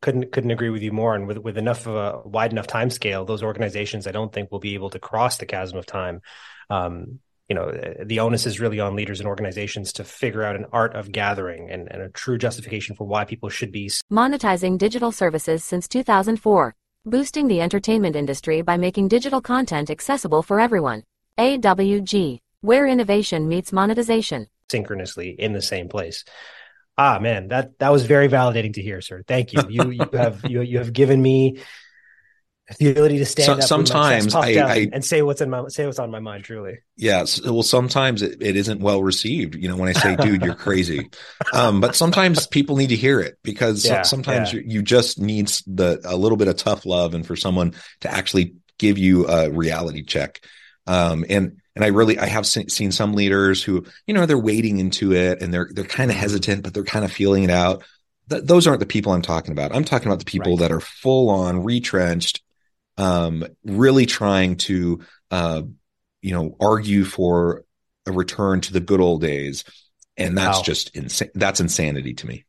couldn't 0.00 0.32
couldn't 0.32 0.50
agree 0.50 0.70
with 0.70 0.82
you 0.82 0.92
more. 0.92 1.14
And 1.14 1.26
with 1.26 1.38
with 1.38 1.58
enough 1.58 1.86
of 1.86 1.96
a 1.96 2.28
wide 2.28 2.52
enough 2.52 2.66
time 2.66 2.88
scale, 2.88 3.26
those 3.26 3.42
organizations 3.42 4.06
I 4.06 4.12
don't 4.12 4.32
think 4.32 4.50
will 4.50 4.58
be 4.58 4.74
able 4.74 4.90
to 4.90 4.98
cross 4.98 5.36
the 5.36 5.46
chasm 5.46 5.78
of 5.78 5.84
time 5.84 6.22
um, 6.70 7.20
you 7.48 7.54
know 7.54 7.70
the 8.04 8.20
onus 8.20 8.46
is 8.46 8.60
really 8.60 8.80
on 8.80 8.96
leaders 8.96 9.20
and 9.20 9.28
organizations 9.28 9.92
to 9.92 10.04
figure 10.04 10.42
out 10.42 10.56
an 10.56 10.66
art 10.72 10.94
of 10.94 11.12
gathering 11.12 11.70
and, 11.70 11.90
and 11.92 12.02
a 12.02 12.08
true 12.08 12.38
justification 12.38 12.96
for 12.96 13.06
why 13.06 13.24
people 13.24 13.48
should 13.48 13.72
be 13.72 13.88
monetizing 14.10 14.78
digital 14.78 15.12
services 15.12 15.62
since 15.62 15.86
2004 15.86 16.74
boosting 17.06 17.46
the 17.46 17.60
entertainment 17.60 18.16
industry 18.16 18.62
by 18.62 18.76
making 18.76 19.06
digital 19.06 19.40
content 19.40 19.90
accessible 19.90 20.42
for 20.42 20.58
everyone. 20.58 21.04
Awg 21.38 22.40
where 22.62 22.86
innovation 22.86 23.46
meets 23.46 23.72
monetization. 23.72 24.48
Synchronously 24.68 25.36
in 25.38 25.52
the 25.52 25.62
same 25.62 25.88
place. 25.88 26.24
Ah 26.98 27.20
man 27.20 27.48
that 27.48 27.78
that 27.78 27.92
was 27.92 28.04
very 28.06 28.28
validating 28.28 28.74
to 28.74 28.82
hear 28.82 29.00
sir. 29.00 29.22
Thank 29.28 29.52
you. 29.52 29.62
You 29.68 29.90
you 29.90 30.08
have 30.12 30.44
you, 30.48 30.62
you 30.62 30.78
have 30.78 30.92
given 30.92 31.22
me 31.22 31.60
the 32.78 32.90
ability 32.90 33.18
to 33.18 33.26
stand 33.26 33.46
so, 33.46 33.52
up 33.54 33.62
sometimes 33.62 34.34
I, 34.34 34.48
I, 34.54 34.88
and 34.92 35.04
say 35.04 35.22
what's 35.22 35.40
in 35.40 35.50
my 35.50 35.68
say 35.68 35.86
what's 35.86 36.00
on 36.00 36.10
my 36.10 36.18
mind 36.18 36.44
truly. 36.44 36.78
Yes 36.96 37.40
well 37.40 37.62
sometimes 37.62 38.22
it, 38.22 38.42
it 38.42 38.56
isn't 38.56 38.80
well 38.80 39.02
received 39.02 39.54
you 39.54 39.68
know 39.68 39.76
when 39.76 39.88
i 39.88 39.92
say 39.92 40.16
dude 40.16 40.42
you're 40.42 40.54
crazy. 40.54 41.08
Um, 41.52 41.80
but 41.80 41.94
sometimes 41.94 42.46
people 42.46 42.76
need 42.76 42.88
to 42.88 42.96
hear 42.96 43.20
it 43.20 43.38
because 43.42 43.86
yeah, 43.86 44.02
sometimes 44.02 44.52
yeah. 44.52 44.62
You, 44.64 44.82
just 44.82 45.20
need 45.20 45.48
the 45.66 46.00
a 46.04 46.16
little 46.16 46.36
bit 46.36 46.48
of 46.48 46.56
tough 46.56 46.84
love 46.86 47.14
and 47.14 47.24
for 47.26 47.36
someone 47.36 47.74
to 48.00 48.12
actually 48.12 48.54
give 48.78 48.98
you 48.98 49.28
a 49.28 49.50
reality 49.50 50.02
check. 50.02 50.40
Um, 50.86 51.24
and 51.28 51.60
and 51.74 51.84
i 51.84 51.88
really 51.88 52.18
i 52.18 52.26
have 52.26 52.46
seen 52.46 52.90
some 52.90 53.12
leaders 53.12 53.62
who 53.62 53.84
you 54.06 54.14
know 54.14 54.24
they're 54.24 54.38
wading 54.38 54.78
into 54.78 55.12
it 55.12 55.42
and 55.42 55.52
they're 55.52 55.68
they're 55.72 55.84
kind 55.84 56.10
of 56.10 56.16
hesitant 56.16 56.62
but 56.62 56.72
they're 56.74 56.84
kind 56.84 57.04
of 57.04 57.12
feeling 57.12 57.44
it 57.44 57.50
out. 57.50 57.84
Th- 58.28 58.42
those 58.42 58.66
aren't 58.66 58.80
the 58.80 58.86
people 58.86 59.12
i'm 59.12 59.22
talking 59.22 59.52
about. 59.52 59.74
I'm 59.74 59.84
talking 59.84 60.08
about 60.08 60.18
the 60.18 60.24
people 60.24 60.52
right. 60.52 60.60
that 60.60 60.72
are 60.72 60.80
full 60.80 61.30
on 61.30 61.62
retrenched 61.62 62.42
um, 62.96 63.44
really 63.64 64.06
trying 64.06 64.56
to, 64.56 65.00
uh, 65.30 65.62
you 66.22 66.32
know, 66.32 66.56
argue 66.60 67.04
for 67.04 67.64
a 68.06 68.12
return 68.12 68.60
to 68.62 68.72
the 68.72 68.80
good 68.80 69.00
old 69.00 69.20
days. 69.20 69.64
And 70.16 70.36
that's 70.36 70.58
wow. 70.58 70.62
just 70.62 70.96
insane. 70.96 71.30
That's 71.34 71.60
insanity 71.60 72.14
to 72.14 72.26
me. 72.26 72.44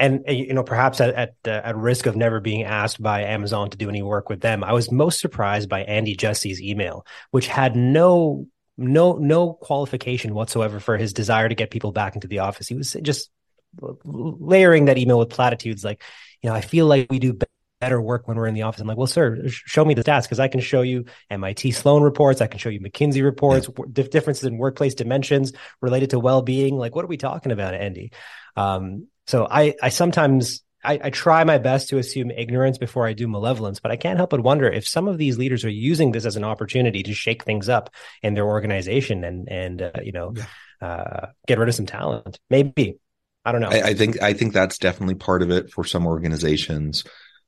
And 0.00 0.24
you 0.26 0.52
know, 0.52 0.64
perhaps 0.64 1.00
at 1.00 1.14
at, 1.14 1.34
uh, 1.46 1.60
at 1.64 1.76
risk 1.76 2.06
of 2.06 2.16
never 2.16 2.40
being 2.40 2.64
asked 2.64 3.00
by 3.00 3.22
Amazon 3.22 3.70
to 3.70 3.76
do 3.76 3.88
any 3.88 4.02
work 4.02 4.28
with 4.28 4.40
them, 4.40 4.64
I 4.64 4.72
was 4.72 4.90
most 4.90 5.20
surprised 5.20 5.68
by 5.68 5.84
Andy 5.84 6.16
Jassy's 6.16 6.60
email, 6.60 7.06
which 7.30 7.46
had 7.46 7.76
no 7.76 8.46
no 8.76 9.12
no 9.12 9.52
qualification 9.52 10.34
whatsoever 10.34 10.80
for 10.80 10.96
his 10.96 11.12
desire 11.12 11.48
to 11.48 11.54
get 11.54 11.70
people 11.70 11.92
back 11.92 12.16
into 12.16 12.26
the 12.26 12.40
office. 12.40 12.66
He 12.66 12.74
was 12.74 12.96
just 13.02 13.30
layering 14.04 14.86
that 14.86 14.98
email 14.98 15.18
with 15.18 15.30
platitudes 15.30 15.84
like, 15.84 16.02
you 16.42 16.50
know, 16.50 16.56
I 16.56 16.60
feel 16.60 16.86
like 16.86 17.06
we 17.10 17.20
do 17.20 17.32
better 17.32 17.50
work 18.00 18.26
when 18.28 18.36
we're 18.36 18.46
in 18.46 18.54
the 18.54 18.62
office. 18.62 18.80
I'm 18.80 18.86
like, 18.86 18.96
well, 18.96 19.06
sir, 19.06 19.46
show 19.48 19.84
me 19.84 19.94
the 19.94 20.04
stats 20.04 20.22
because 20.22 20.40
I 20.40 20.48
can 20.48 20.60
show 20.60 20.82
you 20.82 21.04
MIT 21.30 21.72
Sloan 21.72 22.02
reports, 22.02 22.40
I 22.40 22.46
can 22.46 22.58
show 22.58 22.68
you 22.68 22.80
McKinsey 22.80 23.22
reports, 23.22 23.68
yeah. 23.76 24.04
differences 24.10 24.44
in 24.44 24.58
workplace 24.58 24.94
dimensions 24.94 25.52
related 25.80 26.10
to 26.10 26.18
well-being. 26.18 26.76
Like, 26.76 26.94
what 26.94 27.04
are 27.04 27.08
we 27.08 27.16
talking 27.16 27.52
about, 27.52 27.74
Andy? 27.74 28.12
Um, 28.56 29.08
so 29.26 29.46
I, 29.50 29.74
I 29.82 29.88
sometimes 29.88 30.62
I, 30.84 31.00
I, 31.04 31.10
try 31.10 31.42
my 31.44 31.58
best 31.58 31.88
to 31.88 31.98
assume 31.98 32.30
ignorance 32.30 32.78
before 32.78 33.06
I 33.06 33.14
do 33.14 33.26
malevolence, 33.26 33.80
but 33.80 33.90
I 33.90 33.96
can't 33.96 34.18
help 34.18 34.30
but 34.30 34.40
wonder 34.40 34.70
if 34.70 34.86
some 34.86 35.08
of 35.08 35.18
these 35.18 35.38
leaders 35.38 35.64
are 35.64 35.70
using 35.70 36.12
this 36.12 36.26
as 36.26 36.36
an 36.36 36.44
opportunity 36.44 37.02
to 37.04 37.14
shake 37.14 37.44
things 37.44 37.68
up 37.68 37.90
in 38.22 38.34
their 38.34 38.46
organization 38.46 39.24
and 39.24 39.48
and 39.48 39.82
uh, 39.82 39.90
you 40.02 40.12
know 40.12 40.34
yeah. 40.36 40.86
uh, 40.86 41.26
get 41.46 41.58
rid 41.58 41.68
of 41.68 41.74
some 41.74 41.86
talent. 41.86 42.38
Maybe 42.50 42.98
I 43.44 43.52
don't 43.52 43.60
know. 43.60 43.68
I, 43.68 43.88
I, 43.88 43.94
think 43.94 44.22
I 44.22 44.32
think 44.32 44.52
that's 44.52 44.78
definitely 44.78 45.16
part 45.16 45.42
of 45.42 45.50
it 45.50 45.70
for 45.70 45.84
some 45.84 46.06
organizations. 46.06 47.04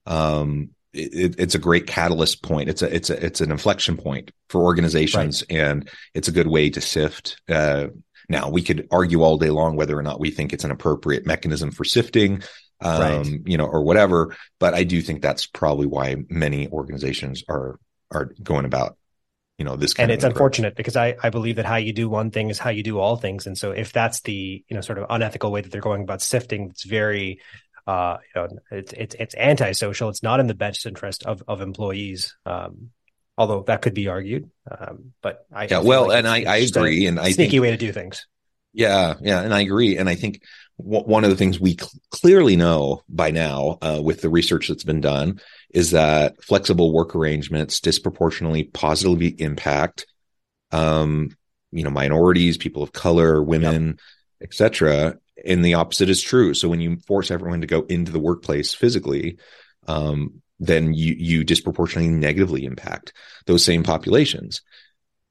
Um, 0.06 0.70
it, 0.92 1.34
it's 1.38 1.54
a 1.54 1.58
great 1.58 1.86
catalyst 1.86 2.42
point. 2.42 2.68
It's 2.68 2.82
a 2.82 2.94
it's 2.94 3.10
a 3.10 3.24
it's 3.24 3.40
an 3.40 3.50
inflection 3.50 3.96
point 3.96 4.30
for 4.48 4.62
organizations, 4.62 5.44
right. 5.50 5.58
and 5.58 5.90
it's 6.14 6.28
a 6.28 6.32
good 6.32 6.46
way 6.46 6.70
to 6.70 6.80
sift. 6.80 7.40
Uh, 7.48 7.88
now 8.28 8.48
we 8.48 8.62
could 8.62 8.88
argue 8.90 9.22
all 9.22 9.38
day 9.38 9.50
long 9.50 9.76
whether 9.76 9.96
or 9.96 10.02
not 10.02 10.20
we 10.20 10.30
think 10.30 10.52
it's 10.52 10.64
an 10.64 10.70
appropriate 10.70 11.26
mechanism 11.26 11.70
for 11.70 11.84
sifting, 11.84 12.42
um, 12.80 13.00
right. 13.00 13.40
you 13.44 13.58
know, 13.58 13.66
or 13.66 13.82
whatever. 13.82 14.34
But 14.58 14.74
I 14.74 14.84
do 14.84 15.02
think 15.02 15.22
that's 15.22 15.46
probably 15.46 15.86
why 15.86 16.16
many 16.28 16.68
organizations 16.68 17.44
are 17.48 17.78
are 18.10 18.32
going 18.42 18.64
about 18.64 18.96
you 19.58 19.64
know 19.64 19.76
this 19.76 19.94
and 19.94 20.10
it's 20.10 20.24
unfortunate 20.24 20.76
because 20.76 20.96
I, 20.96 21.16
I 21.22 21.30
believe 21.30 21.56
that 21.56 21.64
how 21.64 21.76
you 21.76 21.92
do 21.92 22.08
one 22.10 22.30
thing 22.30 22.50
is 22.50 22.58
how 22.58 22.70
you 22.70 22.82
do 22.82 22.98
all 22.98 23.16
things 23.16 23.46
and 23.46 23.56
so 23.56 23.70
if 23.70 23.90
that's 23.92 24.20
the 24.20 24.62
you 24.68 24.74
know 24.74 24.82
sort 24.82 24.98
of 24.98 25.06
unethical 25.08 25.50
way 25.50 25.62
that 25.62 25.72
they're 25.72 25.80
going 25.80 26.02
about 26.02 26.20
sifting 26.20 26.68
it's 26.68 26.84
very 26.84 27.40
uh, 27.86 28.18
you 28.34 28.42
know, 28.42 28.48
it's 28.70 28.92
it's 28.92 29.14
it's 29.18 29.34
antisocial. 29.36 30.08
It's 30.08 30.22
not 30.22 30.40
in 30.40 30.46
the 30.46 30.54
best 30.54 30.86
interest 30.86 31.24
of 31.24 31.42
of 31.46 31.60
employees. 31.60 32.36
Um, 32.44 32.90
although 33.38 33.62
that 33.62 33.82
could 33.82 33.94
be 33.94 34.08
argued. 34.08 34.50
Um, 34.70 35.12
but 35.22 35.46
I 35.52 35.66
yeah, 35.70 35.78
well, 35.78 36.08
like 36.08 36.18
and 36.18 36.28
I, 36.28 36.42
I 36.44 36.56
agree, 36.56 37.06
and 37.06 37.20
I 37.20 37.30
sneaky 37.30 37.52
think, 37.52 37.62
way 37.62 37.70
to 37.70 37.76
do 37.76 37.92
things. 37.92 38.26
Yeah, 38.72 39.14
yeah, 39.20 39.42
and 39.42 39.54
I 39.54 39.60
agree, 39.60 39.96
and 39.96 40.08
I 40.08 40.14
think 40.14 40.42
w- 40.78 41.04
one 41.04 41.24
of 41.24 41.30
the 41.30 41.36
things 41.36 41.60
we 41.60 41.72
cl- 41.72 41.90
clearly 42.10 42.56
know 42.56 43.02
by 43.08 43.30
now, 43.30 43.78
uh, 43.80 44.00
with 44.02 44.20
the 44.20 44.28
research 44.28 44.68
that's 44.68 44.84
been 44.84 45.00
done, 45.00 45.40
is 45.70 45.92
that 45.92 46.42
flexible 46.42 46.92
work 46.92 47.14
arrangements 47.14 47.80
disproportionately 47.80 48.64
positively 48.64 49.28
impact, 49.40 50.06
um, 50.72 51.30
you 51.70 51.84
know, 51.84 51.90
minorities, 51.90 52.56
people 52.56 52.82
of 52.82 52.92
color, 52.92 53.42
women, 53.42 53.86
yep. 53.86 53.96
etc 54.42 55.18
and 55.44 55.64
the 55.64 55.74
opposite 55.74 56.08
is 56.08 56.20
true. 56.20 56.54
So 56.54 56.68
when 56.68 56.80
you 56.80 56.98
force 57.06 57.30
everyone 57.30 57.60
to 57.60 57.66
go 57.66 57.82
into 57.82 58.12
the 58.12 58.18
workplace 58.18 58.74
physically, 58.74 59.38
um, 59.86 60.42
then 60.58 60.94
you 60.94 61.14
you 61.18 61.44
disproportionately 61.44 62.10
negatively 62.10 62.64
impact 62.64 63.12
those 63.46 63.64
same 63.64 63.82
populations. 63.82 64.62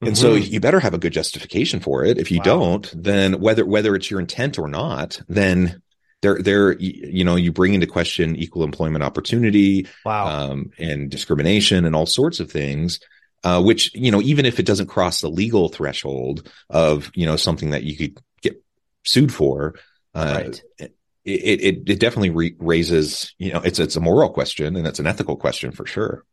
And 0.02 0.12
mm-hmm. 0.12 0.22
so 0.22 0.34
you 0.36 0.60
better 0.60 0.80
have 0.80 0.94
a 0.94 1.00
good 1.00 1.14
justification 1.14 1.80
for 1.80 2.04
it. 2.04 2.18
If 2.18 2.30
you 2.30 2.40
wow. 2.40 2.44
don't, 2.44 2.94
then 2.96 3.40
whether 3.40 3.66
whether 3.66 3.96
it's 3.96 4.12
your 4.12 4.20
intent 4.20 4.60
or 4.60 4.68
not, 4.68 5.22
then 5.28 5.82
there 6.22 6.42
there 6.42 6.74
you 6.74 7.24
know 7.24 7.36
you 7.36 7.52
bring 7.52 7.74
into 7.74 7.88
question 7.88 8.36
equal 8.36 8.64
employment 8.64 9.04
opportunity, 9.04 9.88
wow. 10.04 10.28
um, 10.28 10.72
and 10.78 11.10
discrimination 11.10 11.86
and 11.86 11.96
all 11.96 12.06
sorts 12.06 12.40
of 12.40 12.52
things. 12.52 13.00
Uh, 13.44 13.62
which 13.62 13.94
you 13.94 14.12
know 14.12 14.22
even 14.22 14.44
if 14.44 14.60
it 14.60 14.66
doesn't 14.66 14.88
cross 14.88 15.22
the 15.22 15.30
legal 15.30 15.70
threshold 15.70 16.52
of 16.70 17.12
you 17.14 17.28
know 17.28 17.36
something 17.36 17.70
that 17.70 17.84
you 17.84 17.96
could 17.96 18.18
get 18.42 18.64
sued 19.04 19.32
for, 19.32 19.76
right. 20.16 20.62
It, 20.78 20.96
it, 21.26 21.90
it 21.90 22.00
definitely 22.00 22.30
re- 22.30 22.56
raises, 22.60 23.34
you 23.40 23.52
know, 23.52 23.62
it's, 23.62 23.80
it's 23.80 23.96
a 23.96 24.00
moral 24.00 24.30
question 24.30 24.76
and 24.76 24.86
it's 24.86 25.00
an 25.00 25.08
ethical 25.08 25.36
question 25.36 25.72
for 25.72 25.86
sure. 25.86 26.24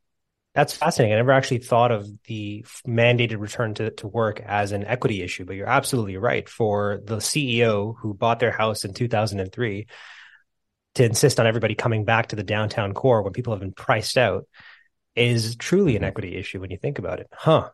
That's 0.55 0.77
fascinating. 0.77 1.15
I 1.15 1.17
never 1.17 1.33
actually 1.33 1.59
thought 1.59 1.93
of 1.93 2.07
the 2.25 2.67
mandated 2.87 3.41
return 3.41 3.73
to, 3.75 3.91
to 3.93 4.07
work 4.07 4.41
as 4.41 4.73
an 4.73 4.85
equity 4.85 5.23
issue, 5.23 5.47
but 5.47 5.57
you're 5.57 5.69
absolutely 5.69 6.19
right. 6.19 6.47
For 6.47 7.01
the 7.05 7.17
CEO 7.17 7.95
who 7.99 8.13
bought 8.13 8.39
their 8.39 8.51
house 8.51 8.85
in 8.85 8.93
2003 8.93 9.87
to 10.97 11.05
insist 11.05 11.41
on 11.41 11.47
everybody 11.47 11.75
coming 11.75 12.05
back 12.05 12.29
to 12.29 12.37
the 12.37 12.43
downtown 12.43 12.93
core 12.93 13.23
when 13.23 13.33
people 13.33 13.55
have 13.55 13.61
been 13.61 13.73
priced 13.73 14.19
out 14.19 14.47
is 15.17 15.57
truly 15.57 15.97
an 15.97 16.03
mm-hmm. 16.03 16.09
equity 16.09 16.37
issue 16.37 16.61
when 16.61 16.71
you 16.71 16.77
think 16.77 16.99
about 16.99 17.21
it. 17.21 17.29
Huh. 17.33 17.71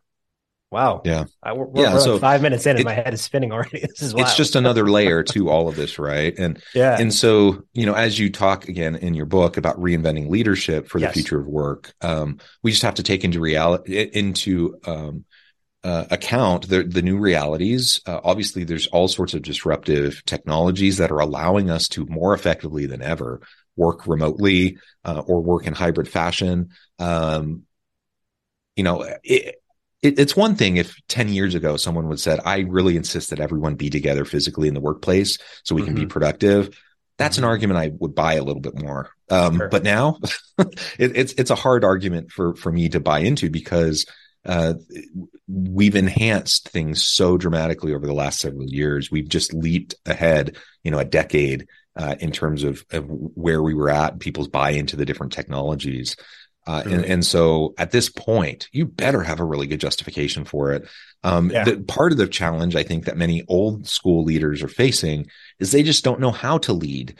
Wow. 0.70 1.00
Yeah. 1.04 1.24
I, 1.42 1.54
we're, 1.54 1.66
yeah. 1.80 1.94
We're 1.94 2.00
so 2.00 2.12
like 2.12 2.20
five 2.20 2.42
minutes 2.42 2.66
in, 2.66 2.72
and 2.72 2.80
it, 2.80 2.84
my 2.84 2.92
head 2.92 3.14
is 3.14 3.22
spinning 3.22 3.52
already. 3.52 3.80
This 3.88 4.02
is 4.02 4.14
wild. 4.14 4.26
It's 4.26 4.36
just 4.36 4.54
another 4.54 4.90
layer 4.90 5.22
to 5.22 5.48
all 5.48 5.68
of 5.68 5.76
this, 5.76 5.98
right? 5.98 6.38
And 6.38 6.62
yeah. 6.74 6.98
And 6.98 7.12
so, 7.12 7.62
you 7.72 7.86
know, 7.86 7.94
as 7.94 8.18
you 8.18 8.30
talk 8.30 8.68
again 8.68 8.94
in 8.96 9.14
your 9.14 9.24
book 9.24 9.56
about 9.56 9.80
reinventing 9.80 10.28
leadership 10.28 10.88
for 10.88 10.98
the 10.98 11.06
yes. 11.06 11.14
future 11.14 11.40
of 11.40 11.46
work, 11.46 11.94
um, 12.02 12.38
we 12.62 12.70
just 12.70 12.82
have 12.82 12.96
to 12.96 13.02
take 13.02 13.24
into 13.24 13.40
reality 13.40 13.98
into 14.12 14.78
um, 14.86 15.24
uh, 15.84 16.04
account 16.10 16.68
the 16.68 16.82
the 16.82 17.02
new 17.02 17.18
realities. 17.18 18.02
Uh, 18.06 18.20
obviously, 18.22 18.64
there's 18.64 18.88
all 18.88 19.08
sorts 19.08 19.32
of 19.32 19.40
disruptive 19.40 20.22
technologies 20.26 20.98
that 20.98 21.10
are 21.10 21.20
allowing 21.20 21.70
us 21.70 21.88
to 21.88 22.04
more 22.06 22.34
effectively 22.34 22.84
than 22.84 23.00
ever 23.00 23.40
work 23.74 24.06
remotely 24.06 24.76
uh, 25.04 25.22
or 25.26 25.40
work 25.40 25.66
in 25.66 25.72
hybrid 25.72 26.08
fashion. 26.08 26.70
Um, 26.98 27.62
you 28.76 28.84
know, 28.84 29.08
it, 29.22 29.62
it, 30.02 30.18
it's 30.18 30.36
one 30.36 30.54
thing 30.54 30.76
if 30.76 31.00
10 31.08 31.28
years 31.28 31.54
ago 31.54 31.76
someone 31.76 32.08
would 32.08 32.20
said, 32.20 32.40
I 32.44 32.60
really 32.60 32.96
insist 32.96 33.30
that 33.30 33.40
everyone 33.40 33.74
be 33.74 33.90
together 33.90 34.24
physically 34.24 34.68
in 34.68 34.74
the 34.74 34.80
workplace 34.80 35.38
so 35.64 35.74
we 35.74 35.82
mm-hmm. 35.82 35.86
can 35.86 35.94
be 35.94 36.00
mm-hmm. 36.02 36.08
productive. 36.08 36.78
That's 37.16 37.36
mm-hmm. 37.36 37.44
an 37.44 37.50
argument 37.50 37.78
I 37.80 37.90
would 37.98 38.14
buy 38.14 38.34
a 38.34 38.44
little 38.44 38.62
bit 38.62 38.80
more. 38.80 39.10
Um, 39.30 39.58
sure. 39.58 39.68
but 39.68 39.82
now 39.82 40.18
it, 40.58 40.76
it's, 40.98 41.32
it's 41.34 41.50
a 41.50 41.56
hard 41.56 41.84
argument 41.84 42.30
for, 42.30 42.54
for 42.54 42.72
me 42.72 42.88
to 42.90 43.00
buy 43.00 43.20
into 43.20 43.50
because, 43.50 44.06
uh, 44.46 44.74
we've 45.48 45.96
enhanced 45.96 46.68
things 46.68 47.04
so 47.04 47.36
dramatically 47.36 47.92
over 47.92 48.06
the 48.06 48.14
last 48.14 48.38
several 48.38 48.66
years. 48.66 49.10
We've 49.10 49.28
just 49.28 49.52
leaped 49.52 49.96
ahead, 50.06 50.56
you 50.84 50.90
know, 50.90 50.98
a 50.98 51.04
decade, 51.04 51.66
uh, 51.96 52.14
in 52.20 52.30
terms 52.30 52.62
of, 52.62 52.84
of 52.90 53.04
where 53.08 53.60
we 53.60 53.74
were 53.74 53.90
at, 53.90 54.20
people's 54.20 54.48
buy 54.48 54.70
into 54.70 54.96
the 54.96 55.04
different 55.04 55.32
technologies. 55.32 56.16
Uh, 56.68 56.82
and, 56.84 57.04
and 57.06 57.24
so 57.24 57.72
at 57.78 57.92
this 57.92 58.10
point, 58.10 58.68
you 58.72 58.84
better 58.84 59.22
have 59.22 59.40
a 59.40 59.44
really 59.44 59.66
good 59.66 59.80
justification 59.80 60.44
for 60.44 60.72
it. 60.72 60.86
Um, 61.24 61.50
yeah. 61.50 61.64
the, 61.64 61.78
part 61.78 62.12
of 62.12 62.18
the 62.18 62.28
challenge 62.28 62.76
I 62.76 62.82
think 62.82 63.06
that 63.06 63.16
many 63.16 63.42
old 63.48 63.88
school 63.88 64.22
leaders 64.22 64.62
are 64.62 64.68
facing 64.68 65.28
is 65.58 65.72
they 65.72 65.82
just 65.82 66.04
don't 66.04 66.20
know 66.20 66.30
how 66.30 66.58
to 66.58 66.74
lead 66.74 67.18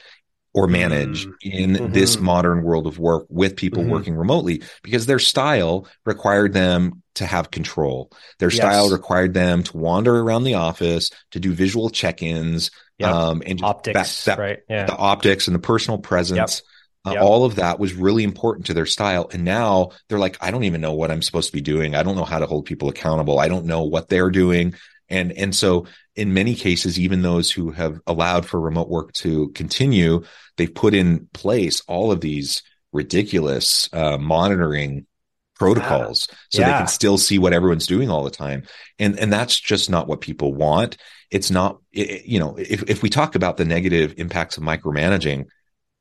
or 0.53 0.67
manage 0.67 1.27
mm-hmm. 1.27 1.51
in 1.51 1.71
mm-hmm. 1.73 1.93
this 1.93 2.19
modern 2.19 2.63
world 2.63 2.87
of 2.87 2.99
work 2.99 3.27
with 3.31 3.57
people 3.57 3.83
mm-hmm. 3.83 3.93
working 3.93 4.17
remotely 4.17 4.63
because 4.83 5.07
their 5.07 5.19
style 5.19 5.89
required 6.05 6.53
them 6.53 7.03
to 7.15 7.25
have 7.25 7.51
control. 7.51 8.13
Their 8.41 8.51
yes. 8.51 8.59
style 8.59 8.91
required 8.91 9.33
them 9.33 9.63
to 9.63 9.77
wander 9.79 10.21
around 10.21 10.45
the 10.45 10.55
office, 10.55 11.11
to 11.31 11.41
do 11.41 11.53
visual 11.53 11.89
check-ins, 11.89 12.71
yep. 12.99 13.13
um, 13.13 13.43
and 13.47 13.63
optics, 13.63 14.27
that, 14.27 14.39
right? 14.39 14.59
Yeah. 14.69 14.85
The 14.85 14.97
optics 14.97 15.49
and 15.49 15.55
the 15.55 15.61
personal 15.61 15.99
presence. 15.99 16.61
Yep. 16.61 16.69
Uh, 17.09 17.13
yep. 17.15 17.23
All 17.23 17.45
of 17.45 17.55
that 17.57 17.79
was 17.79 17.95
really 17.95 18.23
important 18.23 18.67
to 18.67 18.75
their 18.75 18.87
style. 18.87 19.29
And 19.33 19.45
now 19.45 19.91
they're 20.09 20.19
like, 20.19 20.37
I 20.41 20.51
don't 20.51 20.65
even 20.65 20.81
know 20.81 20.93
what 20.93 21.11
I'm 21.11 21.23
supposed 21.23 21.49
to 21.49 21.57
be 21.57 21.61
doing. 21.61 21.95
I 21.95 22.03
don't 22.03 22.17
know 22.17 22.25
how 22.25 22.39
to 22.39 22.47
hold 22.47 22.67
people 22.67 22.89
accountable. 22.89 23.39
I 23.39 23.49
don't 23.49 23.67
know 23.67 23.83
what 23.83 24.09
they're 24.09 24.31
doing. 24.31 24.75
And, 25.09 25.33
and 25.33 25.55
so 25.55 25.87
in 26.17 26.35
many 26.35 26.55
cases, 26.55 26.99
even 26.99 27.23
those 27.23 27.51
who 27.51 27.71
have 27.71 28.01
allowed 28.07 28.45
for 28.45 28.61
remote 28.61 28.89
work 28.89 29.13
to 29.15 29.49
continue, 29.51 30.25
they've 30.57 30.75
put 30.75 30.93
in 30.93 31.29
place 31.33 31.81
all 31.89 32.13
of 32.13 32.21
these 32.21 32.63
ridiculous 32.93 33.89
uh, 33.93 34.19
monitoring 34.19 35.07
protocols 35.55 36.29
yeah. 36.31 36.37
so 36.51 36.61
yeah. 36.61 36.73
they 36.73 36.79
can 36.79 36.87
still 36.87 37.19
see 37.19 37.39
what 37.39 37.53
everyone's 37.53 37.87
doing 37.87 38.11
all 38.11 38.23
the 38.23 38.31
time. 38.31 38.63
And, 38.99 39.19
and 39.19 39.33
that's 39.33 39.59
just 39.59 39.91
not 39.91 40.07
what 40.07 40.21
people 40.21 40.55
want. 40.55 40.97
It's 41.31 41.51
not, 41.51 41.81
it, 41.93 42.27
you 42.27 42.39
know, 42.39 42.57
if, 42.57 42.89
if 42.89 43.03
we 43.03 43.11
talk 43.11 43.35
about 43.35 43.57
the 43.57 43.65
negative 43.65 44.15
impacts 44.19 44.57
of 44.57 44.63
micromanaging, 44.63 45.47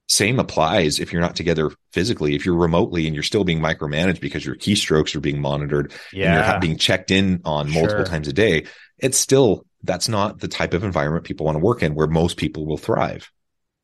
same 0.07 0.39
applies 0.39 0.99
if 0.99 1.11
you're 1.11 1.21
not 1.21 1.35
together 1.35 1.71
physically. 1.91 2.33
If 2.35 2.45
you're 2.45 2.55
remotely 2.55 3.05
and 3.05 3.13
you're 3.13 3.23
still 3.23 3.43
being 3.43 3.59
micromanaged 3.59 4.21
because 4.21 4.45
your 4.45 4.55
keystrokes 4.55 5.15
are 5.15 5.19
being 5.19 5.41
monitored 5.41 5.93
yeah. 6.13 6.25
and 6.25 6.51
you're 6.51 6.59
being 6.59 6.77
checked 6.77 7.11
in 7.11 7.41
on 7.43 7.69
multiple 7.71 7.97
sure. 7.97 8.05
times 8.05 8.27
a 8.27 8.33
day, 8.33 8.65
it's 8.97 9.17
still 9.17 9.65
that's 9.83 10.07
not 10.07 10.39
the 10.39 10.47
type 10.47 10.73
of 10.73 10.83
environment 10.83 11.25
people 11.25 11.45
want 11.45 11.55
to 11.55 11.63
work 11.63 11.83
in 11.83 11.93
where 11.93 12.07
most 12.07 12.37
people 12.37 12.65
will 12.65 12.77
thrive. 12.77 13.29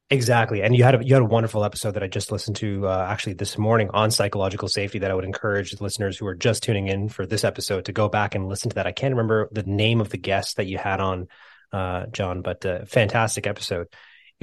Exactly, 0.09 0.61
and 0.61 0.75
you 0.75 0.83
had 0.83 0.95
a 0.95 1.03
you 1.03 1.13
had 1.15 1.23
a 1.23 1.25
wonderful 1.25 1.63
episode 1.63 1.91
that 1.91 2.03
I 2.03 2.07
just 2.07 2.31
listened 2.31 2.57
to 2.57 2.87
uh, 2.87 3.07
actually 3.09 3.33
this 3.33 3.57
morning 3.57 3.89
on 3.93 4.11
psychological 4.11 4.67
safety. 4.67 4.99
That 4.99 5.09
I 5.09 5.13
would 5.15 5.23
encourage 5.23 5.71
the 5.71 5.83
listeners 5.83 6.17
who 6.17 6.27
are 6.27 6.35
just 6.35 6.61
tuning 6.61 6.87
in 6.87 7.09
for 7.09 7.25
this 7.25 7.43
episode 7.43 7.85
to 7.85 7.93
go 7.93 8.09
back 8.09 8.35
and 8.35 8.47
listen 8.47 8.69
to 8.69 8.75
that. 8.75 8.85
I 8.85 8.91
can't 8.91 9.13
remember 9.13 9.49
the 9.51 9.63
name 9.63 10.01
of 10.01 10.09
the 10.09 10.17
guest 10.17 10.57
that 10.57 10.67
you 10.67 10.77
had 10.77 10.99
on, 10.99 11.29
uh, 11.71 12.05
John, 12.07 12.41
but 12.41 12.65
uh, 12.65 12.85
fantastic 12.85 13.47
episode. 13.47 13.87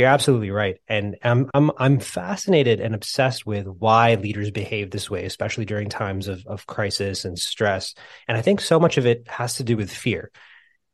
You're 0.00 0.08
absolutely 0.08 0.50
right, 0.50 0.78
and 0.88 1.18
I'm 1.22 1.50
I'm 1.52 1.70
I'm 1.76 2.00
fascinated 2.00 2.80
and 2.80 2.94
obsessed 2.94 3.44
with 3.44 3.66
why 3.66 4.14
leaders 4.14 4.50
behave 4.50 4.90
this 4.90 5.10
way, 5.10 5.26
especially 5.26 5.66
during 5.66 5.90
times 5.90 6.26
of 6.26 6.46
of 6.46 6.66
crisis 6.66 7.26
and 7.26 7.38
stress. 7.38 7.94
And 8.26 8.34
I 8.34 8.40
think 8.40 8.62
so 8.62 8.80
much 8.80 8.96
of 8.96 9.04
it 9.04 9.28
has 9.28 9.56
to 9.56 9.62
do 9.62 9.76
with 9.76 9.92
fear 9.92 10.30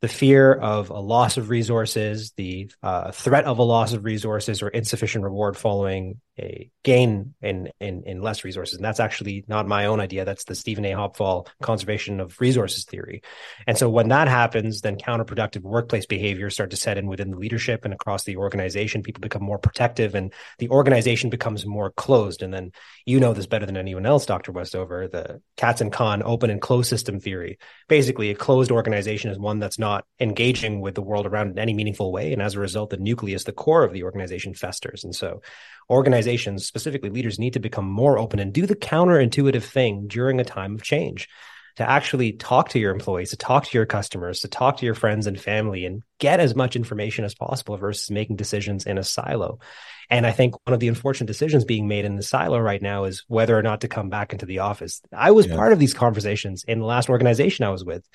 the 0.00 0.08
fear 0.08 0.52
of 0.52 0.90
a 0.90 0.98
loss 0.98 1.36
of 1.36 1.50
resources, 1.50 2.32
the 2.36 2.68
uh, 2.82 3.12
threat 3.12 3.44
of 3.44 3.60
a 3.60 3.62
loss 3.62 3.92
of 3.92 4.04
resources 4.04 4.60
or 4.60 4.70
insufficient 4.70 5.22
reward 5.22 5.56
following 5.56 6.20
a 6.38 6.70
gain 6.84 7.34
in, 7.40 7.70
in, 7.80 8.02
in 8.04 8.20
less 8.20 8.44
resources. 8.44 8.76
And 8.76 8.84
that's 8.84 9.00
actually 9.00 9.44
not 9.48 9.66
my 9.66 9.86
own 9.86 10.00
idea. 10.00 10.24
That's 10.24 10.44
the 10.44 10.54
Stephen 10.54 10.84
A. 10.84 10.92
Hobfoll 10.92 11.48
conservation 11.62 12.20
of 12.20 12.40
resources 12.40 12.84
theory. 12.84 13.22
And 13.66 13.78
so 13.78 13.88
when 13.88 14.08
that 14.08 14.28
happens, 14.28 14.82
then 14.82 14.96
counterproductive 14.96 15.62
workplace 15.62 16.06
behaviors 16.06 16.54
start 16.54 16.70
to 16.70 16.76
set 16.76 16.98
in 16.98 17.06
within 17.06 17.30
the 17.30 17.38
leadership 17.38 17.84
and 17.84 17.94
across 17.94 18.24
the 18.24 18.36
organization. 18.36 19.02
People 19.02 19.20
become 19.20 19.42
more 19.42 19.58
protective 19.58 20.14
and 20.14 20.32
the 20.58 20.68
organization 20.68 21.30
becomes 21.30 21.64
more 21.64 21.90
closed. 21.90 22.42
And 22.42 22.52
then 22.52 22.72
you 23.06 23.18
know 23.18 23.32
this 23.32 23.46
better 23.46 23.66
than 23.66 23.76
anyone 23.76 24.06
else, 24.06 24.26
Dr. 24.26 24.52
Westover, 24.52 25.08
the 25.08 25.40
Katz-Kahn 25.56 26.22
open 26.22 26.50
and 26.50 26.60
closed 26.60 26.88
system 26.88 27.20
theory. 27.20 27.58
Basically, 27.88 28.30
a 28.30 28.34
closed 28.34 28.70
organization 28.70 29.30
is 29.30 29.38
one 29.38 29.58
that's 29.58 29.78
not 29.78 30.04
engaging 30.20 30.80
with 30.80 30.94
the 30.94 31.02
world 31.02 31.26
around 31.26 31.50
in 31.50 31.58
any 31.58 31.72
meaningful 31.72 32.12
way. 32.12 32.32
And 32.32 32.42
as 32.42 32.54
a 32.54 32.60
result, 32.60 32.90
the 32.90 32.96
nucleus, 32.96 33.44
the 33.44 33.52
core 33.52 33.84
of 33.84 33.92
the 33.92 34.02
organization 34.02 34.54
festers. 34.54 35.04
And 35.04 35.14
so 35.14 35.40
organizations, 35.90 36.66
specifically 36.66 37.10
leaders, 37.10 37.38
need 37.38 37.54
to 37.54 37.60
become 37.60 37.86
more 37.86 38.18
open 38.18 38.38
and 38.38 38.52
do 38.52 38.66
the 38.66 38.76
counterintuitive 38.76 39.62
thing 39.62 40.06
during 40.06 40.40
a 40.40 40.44
time 40.44 40.74
of 40.74 40.82
change 40.82 41.28
to 41.76 41.88
actually 41.88 42.32
talk 42.32 42.70
to 42.70 42.78
your 42.78 42.90
employees, 42.90 43.30
to 43.30 43.36
talk 43.36 43.66
to 43.66 43.76
your 43.78 43.86
customers, 43.86 44.40
to 44.40 44.48
talk 44.48 44.78
to 44.78 44.86
your 44.86 44.94
friends 44.94 45.26
and 45.26 45.38
family 45.38 45.84
and 45.84 46.02
get 46.18 46.40
as 46.40 46.54
much 46.54 46.74
information 46.74 47.24
as 47.24 47.34
possible 47.34 47.76
versus 47.76 48.10
making 48.10 48.36
decisions 48.36 48.86
in 48.86 48.96
a 48.96 49.04
silo. 49.04 49.58
And 50.08 50.26
I 50.26 50.32
think 50.32 50.54
one 50.66 50.72
of 50.72 50.80
the 50.80 50.88
unfortunate 50.88 51.26
decisions 51.26 51.64
being 51.64 51.86
made 51.86 52.06
in 52.06 52.16
the 52.16 52.22
silo 52.22 52.58
right 52.58 52.80
now 52.80 53.04
is 53.04 53.24
whether 53.28 53.56
or 53.56 53.62
not 53.62 53.82
to 53.82 53.88
come 53.88 54.08
back 54.08 54.32
into 54.32 54.46
the 54.46 54.60
office. 54.60 55.02
I 55.12 55.32
was 55.32 55.46
yeah. 55.46 55.56
part 55.56 55.72
of 55.72 55.78
these 55.78 55.94
conversations 55.94 56.64
in 56.66 56.78
the 56.78 56.86
last 56.86 57.10
organization 57.10 57.66
I 57.66 57.70
was 57.70 57.84
with 57.84 58.08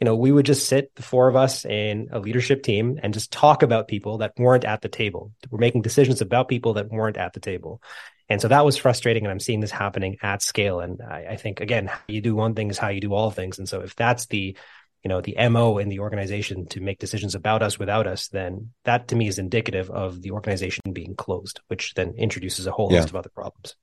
you 0.00 0.04
know, 0.04 0.16
we 0.16 0.30
would 0.30 0.46
just 0.46 0.66
sit, 0.66 0.94
the 0.94 1.02
four 1.02 1.28
of 1.28 1.36
us 1.36 1.64
in 1.64 2.08
a 2.12 2.18
leadership 2.18 2.62
team, 2.62 2.98
and 3.02 3.14
just 3.14 3.32
talk 3.32 3.62
about 3.62 3.88
people 3.88 4.18
that 4.18 4.32
weren't 4.36 4.64
at 4.64 4.82
the 4.82 4.88
table. 4.88 5.32
We're 5.50 5.58
making 5.58 5.82
decisions 5.82 6.20
about 6.20 6.48
people 6.48 6.74
that 6.74 6.90
weren't 6.90 7.16
at 7.16 7.32
the 7.32 7.40
table. 7.40 7.82
And 8.28 8.40
so 8.40 8.48
that 8.48 8.64
was 8.64 8.76
frustrating. 8.76 9.24
And 9.24 9.30
I'm 9.30 9.40
seeing 9.40 9.60
this 9.60 9.70
happening 9.70 10.18
at 10.22 10.42
scale. 10.42 10.80
And 10.80 11.00
I, 11.00 11.26
I 11.30 11.36
think, 11.36 11.60
again, 11.60 11.86
how 11.86 12.00
you 12.08 12.20
do 12.20 12.34
one 12.34 12.54
thing 12.54 12.70
is 12.70 12.78
how 12.78 12.88
you 12.88 13.00
do 13.00 13.14
all 13.14 13.30
things. 13.30 13.58
And 13.58 13.68
so 13.68 13.80
if 13.80 13.94
that's 13.94 14.26
the, 14.26 14.56
you 15.02 15.08
know, 15.08 15.20
the 15.20 15.36
MO 15.48 15.78
in 15.78 15.88
the 15.88 16.00
organization 16.00 16.66
to 16.68 16.80
make 16.80 16.98
decisions 16.98 17.34
about 17.34 17.62
us 17.62 17.78
without 17.78 18.06
us, 18.06 18.28
then 18.28 18.72
that 18.84 19.08
to 19.08 19.16
me 19.16 19.28
is 19.28 19.38
indicative 19.38 19.90
of 19.90 20.20
the 20.22 20.32
organization 20.32 20.82
being 20.92 21.14
closed, 21.14 21.60
which 21.68 21.94
then 21.94 22.14
introduces 22.18 22.66
a 22.66 22.72
whole 22.72 22.90
yeah. 22.90 22.98
host 22.98 23.10
of 23.10 23.16
other 23.16 23.30
problems. 23.30 23.76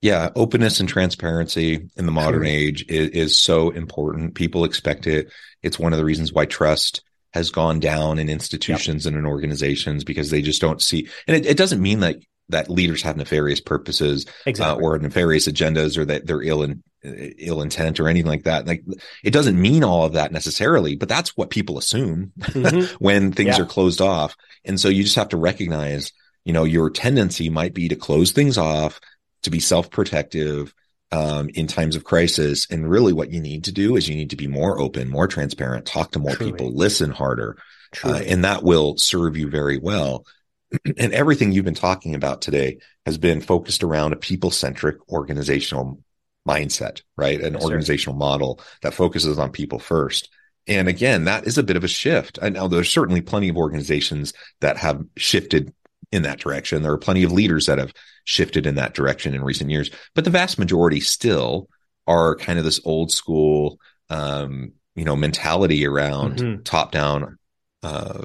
Yeah, 0.00 0.30
openness 0.36 0.78
and 0.78 0.88
transparency 0.88 1.90
in 1.96 2.06
the 2.06 2.12
modern 2.12 2.46
age 2.46 2.84
is, 2.88 3.10
is, 3.10 3.38
so 3.38 3.70
important. 3.70 4.36
People 4.36 4.64
expect 4.64 5.08
it. 5.08 5.32
It's 5.62 5.78
one 5.78 5.92
of 5.92 5.98
the 5.98 6.04
reasons 6.04 6.32
why 6.32 6.46
trust 6.46 7.02
has 7.32 7.50
gone 7.50 7.80
down 7.80 8.20
in 8.20 8.28
institutions 8.28 9.04
yep. 9.04 9.12
and 9.12 9.18
in 9.18 9.26
organizations 9.26 10.04
because 10.04 10.30
they 10.30 10.40
just 10.40 10.60
don't 10.60 10.80
see. 10.80 11.08
And 11.26 11.36
it, 11.36 11.46
it 11.46 11.56
doesn't 11.56 11.82
mean 11.82 12.00
that 12.00 12.16
that 12.50 12.70
leaders 12.70 13.02
have 13.02 13.16
nefarious 13.16 13.60
purposes 13.60 14.26
uh, 14.26 14.32
exactly. 14.46 14.82
uh, 14.82 14.86
or 14.86 14.98
nefarious 14.98 15.48
agendas 15.48 15.98
or 15.98 16.04
that 16.06 16.26
they're 16.26 16.42
ill 16.42 16.62
in, 16.62 16.82
ill 17.02 17.60
intent 17.60 18.00
or 18.00 18.08
anything 18.08 18.30
like 18.30 18.44
that. 18.44 18.66
Like 18.66 18.84
it 19.22 19.32
doesn't 19.32 19.60
mean 19.60 19.84
all 19.84 20.04
of 20.04 20.14
that 20.14 20.32
necessarily, 20.32 20.96
but 20.96 21.08
that's 21.08 21.36
what 21.36 21.50
people 21.50 21.76
assume 21.76 22.32
mm-hmm. 22.38 22.94
when 23.04 23.32
things 23.32 23.58
yeah. 23.58 23.64
are 23.64 23.66
closed 23.66 24.00
off. 24.00 24.36
And 24.64 24.80
so 24.80 24.88
you 24.88 25.02
just 25.02 25.16
have 25.16 25.30
to 25.30 25.36
recognize, 25.36 26.12
you 26.44 26.52
know, 26.52 26.64
your 26.64 26.88
tendency 26.88 27.50
might 27.50 27.74
be 27.74 27.88
to 27.88 27.96
close 27.96 28.32
things 28.32 28.56
off 28.56 29.00
to 29.42 29.50
be 29.50 29.60
self-protective 29.60 30.74
um, 31.10 31.48
in 31.50 31.66
times 31.66 31.96
of 31.96 32.04
crisis. 32.04 32.66
And 32.70 32.88
really 32.88 33.12
what 33.12 33.30
you 33.30 33.40
need 33.40 33.64
to 33.64 33.72
do 33.72 33.96
is 33.96 34.08
you 34.08 34.16
need 34.16 34.30
to 34.30 34.36
be 34.36 34.46
more 34.46 34.80
open, 34.80 35.08
more 35.08 35.26
transparent, 35.26 35.86
talk 35.86 36.12
to 36.12 36.18
more 36.18 36.34
Truly. 36.34 36.52
people, 36.52 36.72
listen 36.72 37.10
harder. 37.10 37.56
Uh, 38.04 38.20
and 38.26 38.44
that 38.44 38.62
will 38.62 38.96
serve 38.98 39.36
you 39.36 39.48
very 39.48 39.78
well. 39.78 40.26
and 40.98 41.12
everything 41.12 41.52
you've 41.52 41.64
been 41.64 41.74
talking 41.74 42.14
about 42.14 42.42
today 42.42 42.78
has 43.06 43.16
been 43.16 43.40
focused 43.40 43.82
around 43.82 44.12
a 44.12 44.16
people 44.16 44.50
centric 44.50 44.96
organizational 45.08 46.02
mindset, 46.46 47.02
right? 47.16 47.40
An 47.40 47.54
yes, 47.54 47.64
organizational 47.64 48.16
sir. 48.16 48.18
model 48.18 48.60
that 48.82 48.94
focuses 48.94 49.38
on 49.38 49.50
people 49.50 49.78
first. 49.78 50.28
And 50.66 50.88
again, 50.88 51.24
that 51.24 51.46
is 51.46 51.56
a 51.56 51.62
bit 51.62 51.76
of 51.76 51.84
a 51.84 51.88
shift. 51.88 52.38
I 52.42 52.50
know 52.50 52.68
there's 52.68 52.90
certainly 52.90 53.22
plenty 53.22 53.48
of 53.48 53.56
organizations 53.56 54.34
that 54.60 54.76
have 54.76 55.02
shifted 55.16 55.72
in 56.12 56.22
that 56.22 56.40
direction. 56.40 56.82
There 56.82 56.92
are 56.92 56.98
plenty 56.98 57.22
of 57.22 57.32
leaders 57.32 57.66
that 57.66 57.78
have 57.78 57.92
shifted 58.24 58.66
in 58.66 58.76
that 58.76 58.94
direction 58.94 59.34
in 59.34 59.42
recent 59.42 59.70
years, 59.70 59.90
but 60.14 60.24
the 60.24 60.30
vast 60.30 60.58
majority 60.58 61.00
still 61.00 61.68
are 62.06 62.36
kind 62.36 62.58
of 62.58 62.64
this 62.64 62.80
old 62.84 63.10
school, 63.10 63.78
um, 64.08 64.72
you 64.94 65.04
know, 65.04 65.16
mentality 65.16 65.86
around 65.86 66.38
mm-hmm. 66.38 66.62
top 66.62 66.90
down, 66.90 67.38
uh, 67.82 68.24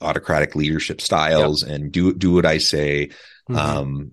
autocratic 0.00 0.54
leadership 0.54 1.00
styles 1.00 1.62
yep. 1.62 1.74
and 1.74 1.92
do, 1.92 2.12
do 2.12 2.32
what 2.32 2.46
I 2.46 2.58
say. 2.58 3.06
Mm-hmm. 3.48 3.56
Um, 3.56 4.12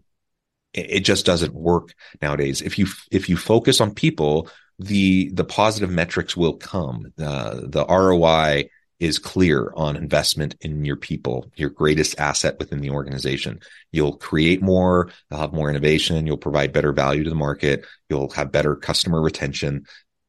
it, 0.73 0.89
it 0.89 0.99
just 1.01 1.25
doesn't 1.25 1.53
work 1.53 1.93
nowadays. 2.21 2.61
If 2.61 2.79
you, 2.79 2.87
if 3.11 3.27
you 3.27 3.35
focus 3.35 3.81
on 3.81 3.93
people, 3.93 4.49
the, 4.79 5.29
the 5.33 5.43
positive 5.43 5.89
metrics 5.89 6.37
will 6.37 6.55
come. 6.55 7.13
Uh, 7.19 7.59
the 7.63 7.85
ROI 7.85 8.69
is 9.03 9.19
clear 9.19 9.73
on 9.75 9.97
investment 9.97 10.55
in 10.61 10.85
your 10.85 10.95
people, 10.95 11.51
your 11.55 11.69
greatest 11.69 12.17
asset 12.19 12.57
within 12.57 12.79
the 12.79 12.89
organization. 12.89 13.59
You'll 13.91 14.15
create 14.15 14.61
more, 14.61 15.11
you'll 15.29 15.41
have 15.41 15.53
more 15.53 15.69
innovation, 15.69 16.25
you'll 16.25 16.37
provide 16.37 16.71
better 16.71 16.93
value 16.93 17.23
to 17.23 17.29
the 17.29 17.35
market, 17.35 17.85
you'll 18.09 18.31
have 18.31 18.51
better 18.51 18.75
customer 18.75 19.21
retention, 19.21 19.85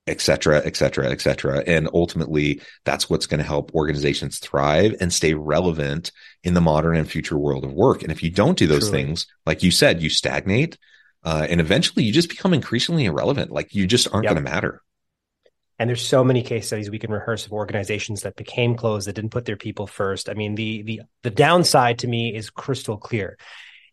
et 0.07 0.21
cetera, 0.21 0.61
et 0.65 0.77
cetera, 0.77 1.09
et 1.11 1.21
cetera. 1.21 1.63
And 1.67 1.89
ultimately, 1.95 2.61
that's 2.85 3.09
what's 3.09 3.27
going 3.27 3.39
to 3.39 3.47
help 3.47 3.75
organizations 3.75 4.39
thrive 4.39 4.97
and 5.01 5.13
stay 5.13 5.35
relevant 5.35 6.11
in 6.43 6.55
the 6.55 6.61
modern 6.61 6.97
and 6.97 7.09
future 7.09 7.39
world 7.39 7.65
of 7.65 7.73
work. 7.73 8.03
And 8.03 8.11
if 8.11 8.23
you 8.23 8.31
don't 8.31 8.59
do 8.59 8.67
those 8.67 8.91
things, 8.91 9.27
like 9.47 9.63
you 9.63 9.71
said, 9.71 10.03
you 10.03 10.11
stagnate. 10.11 10.77
Uh, 11.23 11.47
and 11.49 11.61
eventually 11.61 12.05
you 12.05 12.13
just 12.13 12.29
become 12.29 12.53
increasingly 12.53 13.07
irrelevant. 13.07 13.51
Like 13.51 13.75
you 13.75 13.87
just 13.87 14.13
aren't 14.13 14.25
yep. 14.25 14.35
going 14.35 14.45
to 14.45 14.51
matter. 14.51 14.83
And 15.79 15.89
there's 15.89 16.07
so 16.07 16.23
many 16.23 16.43
case 16.43 16.69
studies 16.69 16.91
we 16.91 16.99
can 16.99 17.11
rehearse 17.11 17.47
of 17.47 17.53
organizations 17.53 18.23
that 18.23 18.37
became 18.37 18.77
closed 18.77 19.09
that 19.09 19.15
didn't 19.15 19.33
put 19.33 19.45
their 19.45 19.57
people 19.57 19.87
first. 19.87 20.29
I 20.29 20.35
mean, 20.35 20.55
the 20.55 20.83
the 20.83 21.01
the 21.23 21.31
downside 21.31 22.01
to 22.01 22.09
me 22.09 22.35
is 22.35 22.51
crystal 22.51 22.97
clear. 22.97 23.37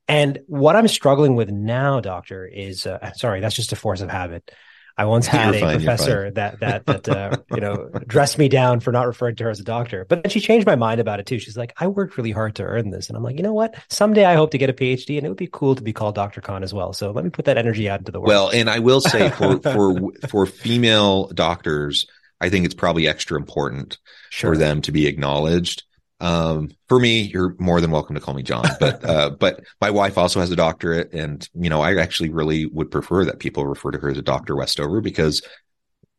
And 0.08 0.39
what 0.48 0.76
I'm 0.76 0.88
struggling 0.88 1.36
with 1.36 1.50
now, 1.50 2.00
doctor, 2.00 2.46
is 2.46 2.86
uh, 2.86 3.13
sorry, 3.13 3.39
that's 3.39 3.56
just 3.56 3.72
a 3.72 3.76
force 3.76 4.02
of 4.02 4.10
habit. 4.10 4.52
I 4.97 5.06
once 5.06 5.27
had 5.27 5.56
you're 5.56 5.56
a 5.56 5.60
fine, 5.60 5.77
professor 5.77 6.32
that 6.32 6.60
that 6.60 6.86
that 6.86 7.10
uh, 7.10 7.38
you 7.51 7.62
know 7.62 7.89
dressed 8.08 8.38
me 8.38 8.49
down 8.49 8.80
for 8.80 8.91
not 8.91 9.08
referring 9.08 9.36
to 9.38 9.45
her 9.45 9.49
as 9.49 9.60
a 9.60 9.63
doctor, 9.63 10.06
but 10.08 10.23
then 10.23 10.30
she 10.30 10.39
changed 10.39 10.67
my 10.67 10.75
mind 10.75 10.99
about 10.99 11.19
it 11.19 11.25
too. 11.25 11.39
She's 11.39 11.58
like, 11.58 11.73
"I 11.77 11.88
worked 11.88 12.17
really 12.17 12.32
hard 12.32 12.56
to 12.56 12.63
earn 12.63 12.89
this," 12.89 13.08
and 13.08 13.17
I'm 13.17 13.23
like, 13.23 13.38
"You 13.38 13.43
know 13.43 13.54
what? 13.54 13.75
Someday 13.89 14.25
I 14.25 14.36
hope 14.36 14.51
to 14.51 14.58
get 14.58 14.69
a 14.69 14.73
PhD, 14.73 15.17
and 15.17 15.25
it 15.25 15.30
would 15.30 15.38
be 15.38 15.49
cool 15.51 15.75
to 15.75 15.82
be 15.82 15.93
called 15.93 16.15
Dr. 16.15 16.41
Khan 16.41 16.63
as 16.63 16.73
well." 16.73 16.93
So 16.93 17.12
let 17.12 17.23
me 17.23 17.30
put 17.30 17.45
that 17.45 17.58
energy 17.58 17.89
out 17.89 17.99
into 17.99 18.12
the 18.12 18.19
world. 18.19 18.27
Well, 18.27 18.49
and 18.49 18.69
I 18.69 18.80
will 18.80 19.01
say 19.01 19.30
for 19.30 19.60
for 19.62 20.12
for 20.27 20.45
female 20.45 21.27
doctors, 21.27 22.08
I 22.39 22.49
think 22.49 22.65
it's 22.65 22.75
probably 22.75 23.08
extra 23.08 23.38
important 23.38 23.97
sure. 24.30 24.51
for 24.51 24.58
them 24.58 24.82
to 24.82 24.91
be 24.91 25.08
acknowledged 25.08 25.84
um, 26.22 26.70
for 26.88 27.00
me, 27.00 27.22
you're 27.22 27.56
more 27.58 27.82
than 27.82 27.92
welcome 27.92 28.16
to 28.16 28.22
call 28.22 28.36
me 28.36 28.44
John, 28.44 28.66
but, 28.80 29.04
uh, 29.10 29.32
but 29.32 29.62
my 29.82 29.90
wife 29.90 30.18
also 30.18 30.40
has 30.40 30.52
a 30.52 30.56
doctorate 30.56 31.12
and, 31.14 31.48
you 31.54 31.70
know, 31.70 31.82
I 31.82 31.98
actually 31.98 32.30
really 32.30 32.68
would 32.68 32.92
prefer 32.92 33.26
that 33.26 33.40
people 33.40 33.66
refer 33.66 33.92
to 33.92 33.98
her 33.98 34.10
as 34.10 34.18
a 34.18 34.22
Dr. 34.22 34.56
Westover 34.56 35.02
because 35.02 35.42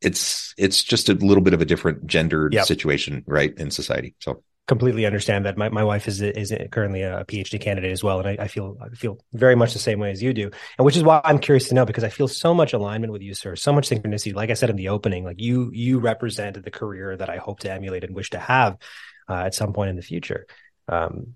it's, 0.01 0.55
it's 0.59 0.83
just 0.83 1.09
a 1.09 1.15
little 1.15 1.43
bit 1.43 1.55
of 1.55 1.61
a 1.61 1.65
different 1.65 2.07
gendered 2.07 2.53
yep. 2.53 2.67
situation, 2.67 3.23
right, 3.27 3.57
in 3.57 3.71
society. 3.71 4.17
So 4.19 4.43
completely 4.67 5.07
understand 5.07 5.45
that. 5.45 5.57
My, 5.57 5.69
my 5.69 5.85
wife 5.85 6.09
is 6.09 6.23
is 6.23 6.53
currently 6.71 7.03
a 7.03 7.25
PhD 7.25 7.61
candidate 7.61 7.93
as 7.93 8.03
well, 8.03 8.21
and 8.21 8.29
I, 8.29 8.45
I, 8.45 8.49
feel 8.49 8.77
I 8.81 8.89
feel 8.95 9.19
very 9.33 9.55
much 9.55 9.73
the 9.73 9.79
same 9.79 9.99
way 9.99 10.11
as 10.11 10.23
you 10.23 10.33
do, 10.33 10.51
and 10.79 10.85
which 10.85 10.97
is 10.97 11.03
why 11.03 11.21
I'm 11.25 11.39
curious 11.39 11.69
to 11.69 11.75
know 11.75 11.85
because 11.85 12.05
I 12.05 12.09
feel 12.09 12.29
so 12.29 12.55
much 12.55 12.73
alignment 12.73 13.13
with 13.13 13.23
you, 13.23 13.35
sir. 13.35 13.57
So 13.57 13.73
much 13.73 13.89
synchronicity. 13.89 14.35
Like 14.35 14.51
I 14.51 14.55
said 14.55 14.71
in 14.71 14.77
the 14.77 14.89
opening, 14.89 15.25
like 15.25 15.41
you 15.41 15.71
you 15.73 15.99
represented 15.99 16.65
the 16.65 16.71
career 16.71 17.17
that 17.17 17.29
I 17.29 17.37
hope 17.37 17.61
to 17.61 17.73
emulate 17.73 18.05
and 18.05 18.15
wish 18.15 18.31
to 18.31 18.39
have 18.39 18.79
uh, 19.29 19.35
at 19.35 19.55
some 19.55 19.73
point 19.73 19.91
in 19.91 19.97
the 19.97 20.03
future. 20.03 20.47
Um, 20.89 21.35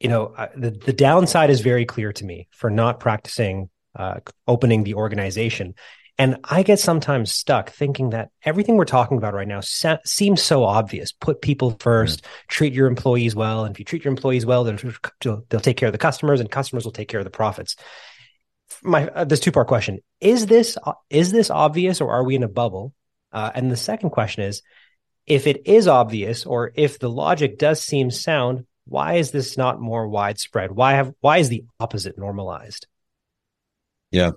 you 0.00 0.08
know, 0.08 0.34
the 0.56 0.70
the 0.70 0.92
downside 0.92 1.50
is 1.50 1.60
very 1.60 1.86
clear 1.86 2.12
to 2.12 2.24
me 2.24 2.48
for 2.50 2.68
not 2.68 3.00
practicing 3.00 3.70
uh, 3.96 4.20
opening 4.46 4.84
the 4.84 4.94
organization. 4.94 5.74
And 6.16 6.38
I 6.44 6.62
get 6.62 6.78
sometimes 6.78 7.32
stuck 7.32 7.70
thinking 7.70 8.10
that 8.10 8.30
everything 8.44 8.76
we're 8.76 8.84
talking 8.84 9.18
about 9.18 9.34
right 9.34 9.48
now 9.48 9.60
se- 9.60 9.98
seems 10.04 10.40
so 10.40 10.62
obvious. 10.62 11.10
Put 11.10 11.42
people 11.42 11.72
1st 11.72 12.20
mm-hmm. 12.20 12.26
treat 12.48 12.72
your 12.72 12.86
employees 12.86 13.34
well. 13.34 13.64
And 13.64 13.74
if 13.74 13.80
you 13.80 13.84
treat 13.84 14.04
your 14.04 14.12
employees 14.12 14.46
well, 14.46 14.62
then 14.62 14.78
they'll, 15.20 15.44
they'll 15.48 15.60
take 15.60 15.76
care 15.76 15.88
of 15.88 15.92
the 15.92 15.98
customers 15.98 16.40
and 16.40 16.50
customers 16.50 16.84
will 16.84 16.92
take 16.92 17.08
care 17.08 17.18
of 17.18 17.24
the 17.24 17.30
profits. 17.30 17.74
My 18.82 19.08
uh, 19.08 19.24
this 19.24 19.40
two 19.40 19.52
part 19.52 19.66
question 19.66 20.00
is 20.20 20.46
this 20.46 20.78
is 21.10 21.32
this 21.32 21.50
obvious 21.50 22.00
or 22.00 22.12
are 22.12 22.24
we 22.24 22.36
in 22.36 22.42
a 22.42 22.48
bubble? 22.48 22.94
Uh, 23.32 23.50
and 23.54 23.70
the 23.70 23.76
second 23.76 24.10
question 24.10 24.44
is, 24.44 24.62
if 25.26 25.46
it 25.46 25.62
is 25.66 25.88
obvious 25.88 26.44
or 26.44 26.72
if 26.74 26.98
the 26.98 27.10
logic 27.10 27.58
does 27.58 27.82
seem 27.82 28.10
sound, 28.10 28.66
why 28.86 29.14
is 29.14 29.30
this 29.30 29.56
not 29.56 29.80
more 29.80 30.08
widespread? 30.08 30.70
Why 30.70 30.94
have 30.94 31.12
why 31.20 31.38
is 31.38 31.48
the 31.48 31.64
opposite 31.80 32.18
normalized? 32.18 32.86
Yeah. 34.10 34.32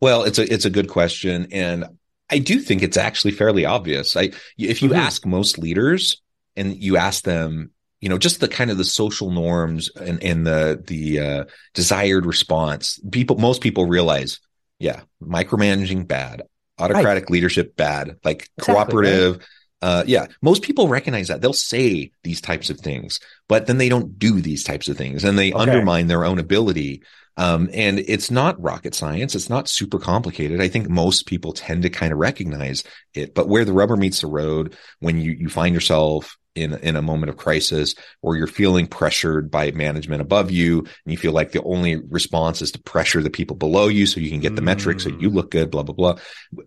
Well, 0.00 0.24
it's 0.24 0.38
a 0.38 0.52
it's 0.52 0.64
a 0.64 0.70
good 0.70 0.88
question 0.88 1.48
and 1.52 1.84
I 2.30 2.38
do 2.38 2.60
think 2.60 2.82
it's 2.82 2.96
actually 2.96 3.32
fairly 3.32 3.66
obvious. 3.66 4.16
I 4.16 4.30
if 4.56 4.82
you 4.82 4.90
mm-hmm. 4.90 4.98
ask 4.98 5.26
most 5.26 5.58
leaders 5.58 6.22
and 6.56 6.76
you 6.76 6.96
ask 6.96 7.24
them, 7.24 7.72
you 8.00 8.08
know, 8.08 8.18
just 8.18 8.40
the 8.40 8.48
kind 8.48 8.70
of 8.70 8.78
the 8.78 8.84
social 8.84 9.30
norms 9.30 9.90
and 9.96 10.22
and 10.22 10.46
the 10.46 10.82
the 10.86 11.20
uh, 11.20 11.44
desired 11.74 12.24
response, 12.24 12.98
people 13.10 13.36
most 13.36 13.60
people 13.60 13.84
realize, 13.84 14.40
yeah, 14.78 15.00
micromanaging 15.22 16.06
bad, 16.06 16.42
autocratic 16.78 17.24
right. 17.24 17.30
leadership 17.30 17.76
bad, 17.76 18.16
like 18.24 18.48
exactly, 18.56 18.74
cooperative 18.74 19.38
right? 19.38 19.46
Uh, 19.82 20.04
yeah, 20.06 20.26
most 20.42 20.62
people 20.62 20.88
recognize 20.88 21.28
that. 21.28 21.40
They'll 21.40 21.52
say 21.52 22.12
these 22.22 22.40
types 22.40 22.70
of 22.70 22.80
things, 22.80 23.18
but 23.48 23.66
then 23.66 23.78
they 23.78 23.88
don't 23.88 24.18
do 24.18 24.40
these 24.40 24.62
types 24.62 24.88
of 24.88 24.96
things 24.96 25.24
and 25.24 25.38
they 25.38 25.52
okay. 25.52 25.60
undermine 25.60 26.06
their 26.06 26.24
own 26.24 26.38
ability. 26.38 27.02
Um, 27.36 27.70
and 27.72 27.98
it's 27.98 28.30
not 28.30 28.60
rocket 28.60 28.94
science. 28.94 29.34
It's 29.34 29.48
not 29.48 29.68
super 29.68 29.98
complicated. 29.98 30.60
I 30.60 30.68
think 30.68 30.90
most 30.90 31.26
people 31.26 31.52
tend 31.52 31.82
to 31.84 31.90
kind 31.90 32.12
of 32.12 32.18
recognize 32.18 32.84
it, 33.14 33.34
but 33.34 33.48
where 33.48 33.64
the 33.64 33.72
rubber 33.72 33.96
meets 33.96 34.20
the 34.20 34.26
road, 34.26 34.76
when 34.98 35.18
you, 35.18 35.32
you 35.32 35.48
find 35.48 35.74
yourself 35.74 36.36
in, 36.54 36.74
in 36.74 36.96
a 36.96 37.02
moment 37.02 37.30
of 37.30 37.36
crisis 37.36 37.94
or 38.20 38.36
you're 38.36 38.46
feeling 38.46 38.86
pressured 38.86 39.50
by 39.50 39.70
management 39.70 40.20
above 40.20 40.50
you 40.50 40.80
and 40.80 40.88
you 41.06 41.16
feel 41.16 41.32
like 41.32 41.52
the 41.52 41.62
only 41.62 41.96
response 41.96 42.60
is 42.60 42.72
to 42.72 42.82
pressure 42.82 43.22
the 43.22 43.30
people 43.30 43.56
below 43.56 43.88
you 43.88 44.04
so 44.04 44.20
you 44.20 44.30
can 44.30 44.40
get 44.40 44.56
the 44.56 44.60
mm. 44.60 44.66
metrics 44.66 45.04
so 45.04 45.10
you 45.10 45.30
look 45.30 45.50
good, 45.50 45.70
blah, 45.70 45.82
blah, 45.82 45.94
blah. 45.94 46.16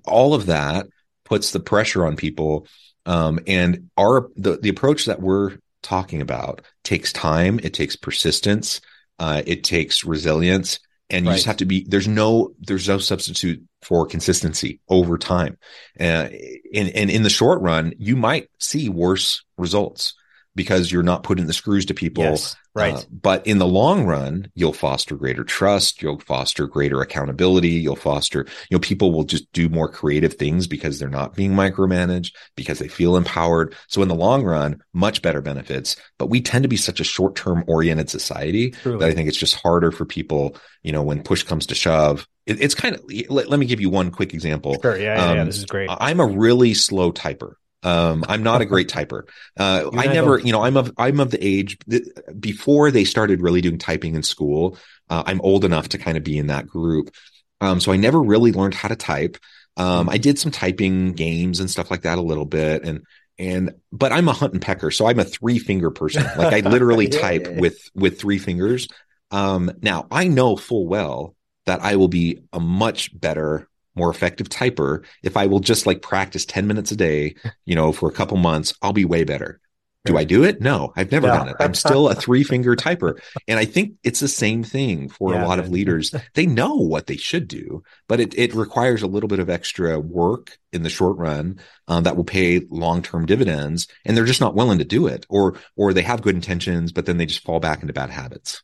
All 0.06 0.34
of 0.34 0.48
that 0.48 0.88
puts 1.26 1.52
the 1.52 1.60
pressure 1.60 2.06
on 2.06 2.16
people 2.16 2.68
um, 3.06 3.40
and 3.48 3.90
our 3.98 4.30
the 4.36 4.58
the 4.58 4.70
approach 4.70 5.06
that 5.06 5.22
we're 5.22 5.58
talking 5.82 6.22
about 6.22 6.62
takes 6.84 7.14
time. 7.14 7.60
It 7.64 7.74
takes 7.74 7.96
persistence. 7.96 8.82
Uh, 9.20 9.44
it 9.46 9.64
takes 9.64 10.04
resilience, 10.04 10.80
and 11.10 11.26
you 11.26 11.32
right. 11.32 11.36
just 11.36 11.46
have 11.46 11.58
to 11.58 11.66
be. 11.66 11.86
There's 11.88 12.08
no 12.08 12.54
there's 12.60 12.88
no 12.88 12.98
substitute 12.98 13.64
for 13.82 14.06
consistency 14.06 14.80
over 14.90 15.18
time. 15.18 15.58
Uh, 16.00 16.30
and 16.74 16.90
and 16.90 17.10
in 17.10 17.24
the 17.24 17.30
short 17.30 17.62
run, 17.62 17.94
you 17.98 18.16
might 18.16 18.50
see 18.60 18.90
worse 18.90 19.44
results 19.58 20.16
because 20.56 20.92
you're 20.92 21.04
not 21.04 21.24
putting 21.24 21.48
the 21.48 21.54
screws 21.54 21.86
to 21.88 21.94
people. 21.94 22.24
Yes, 22.24 22.56
right. 22.76 22.96
Uh, 22.96 23.02
but 23.10 23.46
in 23.48 23.58
the 23.58 23.68
long 23.68 24.06
run, 24.06 24.52
you'll 24.56 24.74
foster 24.74 25.16
greater 25.16 25.44
trust. 25.44 26.02
You'll 26.02 26.20
foster 26.20 26.68
greater 26.68 27.02
accountability. 27.02 27.70
You'll 27.70 27.96
foster, 27.96 28.46
you 28.70 28.76
know, 28.76 28.80
people 28.80 29.12
will 29.12 29.24
just 29.24 29.52
do 29.52 29.70
more 29.70 29.90
creative 29.90 30.36
things 30.36 30.68
because 30.68 31.00
they're 31.00 31.10
not 31.10 31.36
being 31.36 31.54
micromanaged, 31.54 32.34
because 32.56 32.80
they 32.80 32.88
feel 32.88 33.18
empowered. 33.18 33.76
So 33.88 34.02
in 34.02 34.08
the 34.08 34.16
long 34.16 34.44
run, 34.44 34.82
much 34.94 35.22
better 35.22 35.42
benefits. 35.42 35.96
But 36.20 36.28
we 36.28 36.42
tend 36.42 36.64
to 36.64 36.70
be 36.70 36.78
such 36.78 37.00
a 37.00 37.06
short 37.06 37.36
term 37.36 37.64
oriented 37.68 38.10
society 38.10 38.72
Truly. 38.72 39.00
that 39.00 39.10
I 39.10 39.14
think 39.14 39.28
it's 39.28 39.38
just 39.38 39.56
harder 39.56 39.92
for 39.92 40.06
people, 40.06 40.56
you 40.84 40.92
know, 40.92 41.04
when 41.04 41.24
push 41.24 41.44
comes 41.44 41.68
to 41.68 41.76
shove. 41.76 42.28
It, 42.46 42.62
it's 42.62 42.76
kind 42.76 42.96
of, 42.96 43.02
let, 43.30 43.50
let, 43.50 43.60
me 43.60 43.66
give 43.66 43.80
you 43.80 43.90
one 43.90 44.12
quick 44.12 44.34
example. 44.34 44.78
Sure. 44.82 44.98
Yeah, 44.98 45.16
yeah, 45.16 45.26
um, 45.26 45.38
yeah. 45.38 45.44
This 45.46 45.58
is 45.58 45.66
great. 45.66 45.90
I'm 45.90 46.20
a 46.20 46.28
really 46.28 46.74
slow 46.74 47.12
typer. 47.12 47.54
Um, 47.84 48.24
I'm 48.28 48.44
not 48.44 48.62
a 48.62 48.66
great 48.66 48.88
typer. 48.88 49.28
Uh, 49.58 49.90
I 49.94 50.08
never, 50.08 50.40
you 50.40 50.52
know, 50.52 50.64
I'm 50.64 50.78
of, 50.78 50.92
I'm 50.98 51.20
of 51.20 51.32
the 51.32 51.46
age 51.46 51.78
that 51.88 52.40
before 52.40 52.92
they 52.92 53.04
started 53.04 53.42
really 53.42 53.62
doing 53.62 53.78
typing 53.78 54.16
in 54.16 54.24
school. 54.24 54.78
Uh, 55.10 55.24
I'm 55.26 55.42
old 55.42 55.66
enough 55.66 55.90
to 55.90 55.98
kind 55.98 56.18
of 56.18 56.24
be 56.24 56.38
in 56.38 56.48
that 56.48 56.68
group. 56.68 57.14
Um, 57.62 57.80
so 57.80 57.92
I 57.92 57.98
never 57.98 58.22
really 58.22 58.52
learned 58.52 58.74
how 58.74 58.88
to 58.88 58.96
type. 58.96 59.38
Um, 59.76 60.10
I 60.10 60.18
did 60.18 60.40
some 60.40 60.52
typing 60.52 61.14
games 61.14 61.60
and 61.60 61.70
stuff 61.70 61.92
like 61.92 62.04
that 62.04 62.18
a 62.18 62.22
little 62.22 62.46
bit. 62.46 62.84
And, 62.84 63.06
and, 63.38 63.74
but 63.92 64.12
I'm 64.12 64.30
a 64.30 64.34
hunt 64.34 64.54
and 64.54 64.62
pecker. 64.62 64.92
So 64.92 65.08
I'm 65.08 65.20
a 65.20 65.26
three 65.26 65.60
finger 65.60 65.92
person. 65.92 66.24
Like 66.38 66.54
I 66.54 66.68
literally 66.68 67.10
yeah, 67.12 67.20
type 67.20 67.48
with, 67.56 67.90
with 67.94 68.20
three 68.20 68.38
fingers. 68.38 68.88
Um, 69.32 69.72
now 69.82 70.08
I 70.12 70.28
know 70.28 70.56
full 70.56 70.88
well 70.88 71.36
that 71.66 71.82
I 71.82 71.96
will 71.96 72.08
be 72.08 72.44
a 72.54 72.60
much 72.60 73.20
better 73.20 73.68
more 73.96 74.10
effective 74.10 74.50
typer 74.50 75.06
if 75.22 75.38
I 75.38 75.48
will 75.48 75.60
just 75.60 75.86
like 75.86 76.02
practice 76.02 76.46
10 76.46 76.68
minutes 76.68 76.92
a 76.92 76.96
day, 76.96 77.36
you 77.66 77.76
know, 77.76 77.92
for 77.92 78.10
a 78.10 78.14
couple 78.14 78.38
months, 78.38 78.74
I'll 78.82 78.94
be 78.94 79.06
way 79.06 79.24
better. 79.24 79.60
Do 80.06 80.18
I 80.18 80.26
do 80.26 80.44
it? 80.44 80.60
No, 80.60 80.92
I've 80.98 81.14
never 81.14 81.28
no. 81.28 81.34
done 81.34 81.48
it. 81.50 81.56
I'm 81.62 81.74
still 81.74 82.10
a 82.10 82.16
three 82.16 82.44
finger 82.44 82.76
typer. 82.76 83.22
And 83.48 83.58
I 83.58 83.64
think 83.64 83.94
it's 84.04 84.20
the 84.20 84.28
same 84.28 84.62
thing 84.62 85.08
for 85.08 85.34
yeah, 85.34 85.46
a 85.46 85.48
lot 85.48 85.60
of 85.60 85.70
leaders. 85.70 86.14
They 86.34 86.46
know 86.46 86.76
what 86.76 87.08
they 87.08 87.16
should 87.16 87.48
do, 87.48 87.84
but 88.10 88.20
it, 88.20 88.38
it 88.38 88.54
requires 88.54 89.02
a 89.02 89.08
little 89.08 89.30
bit 89.30 89.40
of 89.40 89.50
extra 89.50 89.98
work 89.98 90.58
in 90.74 90.84
the 90.84 90.90
short 90.90 91.18
run 91.18 91.60
um, 91.88 92.04
that 92.04 92.18
will 92.18 92.26
pay 92.26 92.60
long 92.70 93.02
term 93.02 93.26
dividends. 93.26 93.88
And 94.04 94.18
they're 94.18 94.26
just 94.26 94.42
not 94.42 94.56
willing 94.56 94.80
to 94.80 94.86
do 94.86 95.08
it 95.08 95.26
or, 95.30 95.56
or 95.78 95.94
they 95.94 96.02
have 96.02 96.22
good 96.22 96.36
intentions, 96.36 96.92
but 96.92 97.06
then 97.06 97.16
they 97.16 97.26
just 97.26 97.44
fall 97.46 97.62
back 97.62 97.82
into 97.82 97.94
bad 97.94 98.10
habits. 98.10 98.62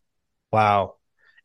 Wow. 0.51 0.95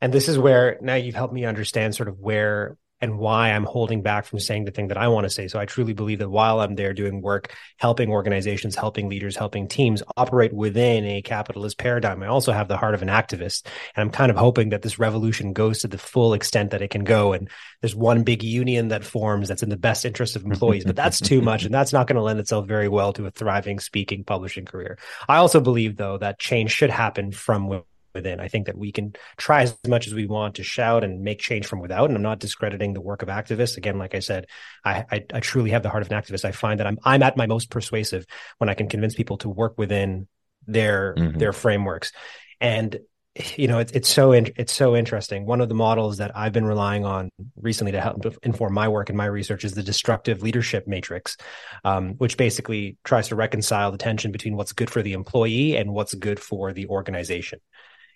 And 0.01 0.13
this 0.13 0.27
is 0.27 0.37
where 0.37 0.77
now 0.81 0.95
you've 0.95 1.15
helped 1.15 1.33
me 1.33 1.45
understand 1.45 1.95
sort 1.95 2.09
of 2.09 2.19
where 2.19 2.77
and 3.05 3.17
why 3.17 3.51
I'm 3.51 3.63
holding 3.63 4.01
back 4.01 4.25
from 4.25 4.39
saying 4.39 4.65
the 4.65 4.71
thing 4.71 4.89
that 4.89 4.97
I 4.97 5.07
want 5.07 5.23
to 5.25 5.29
say. 5.29 5.47
So 5.47 5.59
I 5.59 5.65
truly 5.65 5.93
believe 5.93 6.19
that 6.19 6.29
while 6.29 6.59
I'm 6.59 6.75
there 6.75 6.93
doing 6.93 7.21
work, 7.21 7.55
helping 7.77 8.09
organizations, 8.09 8.75
helping 8.75 9.07
leaders, 9.07 9.37
helping 9.37 9.67
teams 9.67 10.03
operate 10.17 10.51
within 10.51 11.05
a 11.05 11.21
capitalist 11.21 11.77
paradigm, 11.77 12.21
I 12.23 12.27
also 12.27 12.51
have 12.51 12.67
the 12.67 12.77
heart 12.77 12.95
of 12.95 13.01
an 13.01 13.07
activist. 13.07 13.67
And 13.95 14.01
I'm 14.01 14.09
kind 14.09 14.29
of 14.29 14.37
hoping 14.37 14.69
that 14.69 14.81
this 14.81 14.99
revolution 14.99 15.53
goes 15.53 15.79
to 15.79 15.87
the 15.87 15.97
full 15.97 16.33
extent 16.33 16.71
that 16.71 16.81
it 16.81 16.89
can 16.89 17.03
go. 17.03 17.33
And 17.33 17.49
there's 17.81 17.95
one 17.95 18.23
big 18.23 18.43
union 18.43 18.89
that 18.89 19.05
forms 19.05 19.47
that's 19.47 19.63
in 19.63 19.69
the 19.69 19.77
best 19.77 20.03
interest 20.03 20.35
of 20.35 20.43
employees, 20.43 20.83
but 20.83 20.95
that's 20.95 21.21
too 21.21 21.41
much. 21.41 21.63
And 21.63 21.73
that's 21.73 21.93
not 21.93 22.07
going 22.07 22.17
to 22.17 22.23
lend 22.23 22.39
itself 22.39 22.67
very 22.67 22.89
well 22.89 23.13
to 23.13 23.27
a 23.27 23.31
thriving 23.31 23.79
speaking 23.79 24.23
publishing 24.23 24.65
career. 24.65 24.97
I 25.29 25.37
also 25.37 25.61
believe, 25.61 25.95
though, 25.95 26.17
that 26.17 26.39
change 26.39 26.71
should 26.71 26.89
happen 26.89 27.31
from 27.31 27.83
within. 28.15 28.39
I 28.39 28.47
think 28.47 28.65
that 28.65 28.77
we 28.77 28.91
can 28.91 29.13
try 29.37 29.61
as 29.61 29.77
much 29.87 30.07
as 30.07 30.15
we 30.15 30.25
want 30.25 30.55
to 30.55 30.63
shout 30.63 31.03
and 31.03 31.21
make 31.21 31.39
change 31.39 31.67
from 31.67 31.79
without. 31.79 32.09
And 32.09 32.15
I'm 32.15 32.23
not 32.23 32.39
discrediting 32.39 32.93
the 32.93 33.01
work 33.01 33.21
of 33.21 33.27
activists. 33.27 33.77
Again, 33.77 33.99
like 33.99 34.15
I 34.15 34.19
said, 34.19 34.47
I, 34.83 35.05
I, 35.11 35.25
I 35.33 35.39
truly 35.41 35.69
have 35.71 35.83
the 35.83 35.89
heart 35.89 36.01
of 36.01 36.11
an 36.11 36.19
activist. 36.19 36.45
I 36.45 36.51
find 36.51 36.79
that 36.79 36.87
I'm 36.87 36.97
I'm 37.03 37.21
at 37.21 37.37
my 37.37 37.45
most 37.45 37.69
persuasive 37.69 38.25
when 38.57 38.69
I 38.69 38.73
can 38.73 38.89
convince 38.89 39.13
people 39.13 39.37
to 39.39 39.49
work 39.49 39.77
within 39.77 40.27
their 40.65 41.13
mm-hmm. 41.15 41.37
their 41.37 41.53
frameworks. 41.53 42.11
And 42.59 42.99
you 43.57 43.67
know, 43.67 43.79
it's 43.79 43.91
it's 43.91 44.09
so 44.09 44.31
in, 44.31 44.47
it's 44.55 44.71
so 44.71 44.95
interesting. 44.95 45.45
One 45.45 45.59
of 45.59 45.67
the 45.67 45.75
models 45.75 46.17
that 46.17 46.31
I've 46.35 46.53
been 46.53 46.65
relying 46.65 47.03
on 47.03 47.29
recently 47.57 47.91
to 47.91 47.99
help 47.99 48.25
inform 48.43 48.73
my 48.73 48.87
work 48.87 49.09
and 49.09 49.17
my 49.17 49.25
research 49.25 49.65
is 49.65 49.73
the 49.73 49.83
destructive 49.83 50.41
leadership 50.41 50.87
matrix, 50.87 51.35
um, 51.83 52.13
which 52.13 52.37
basically 52.37 52.97
tries 53.03 53.27
to 53.29 53.35
reconcile 53.35 53.91
the 53.91 53.97
tension 53.97 54.31
between 54.31 54.55
what's 54.55 54.71
good 54.71 54.89
for 54.89 55.01
the 55.01 55.13
employee 55.13 55.75
and 55.75 55.91
what's 55.91 56.13
good 56.13 56.39
for 56.39 56.71
the 56.71 56.87
organization 56.87 57.59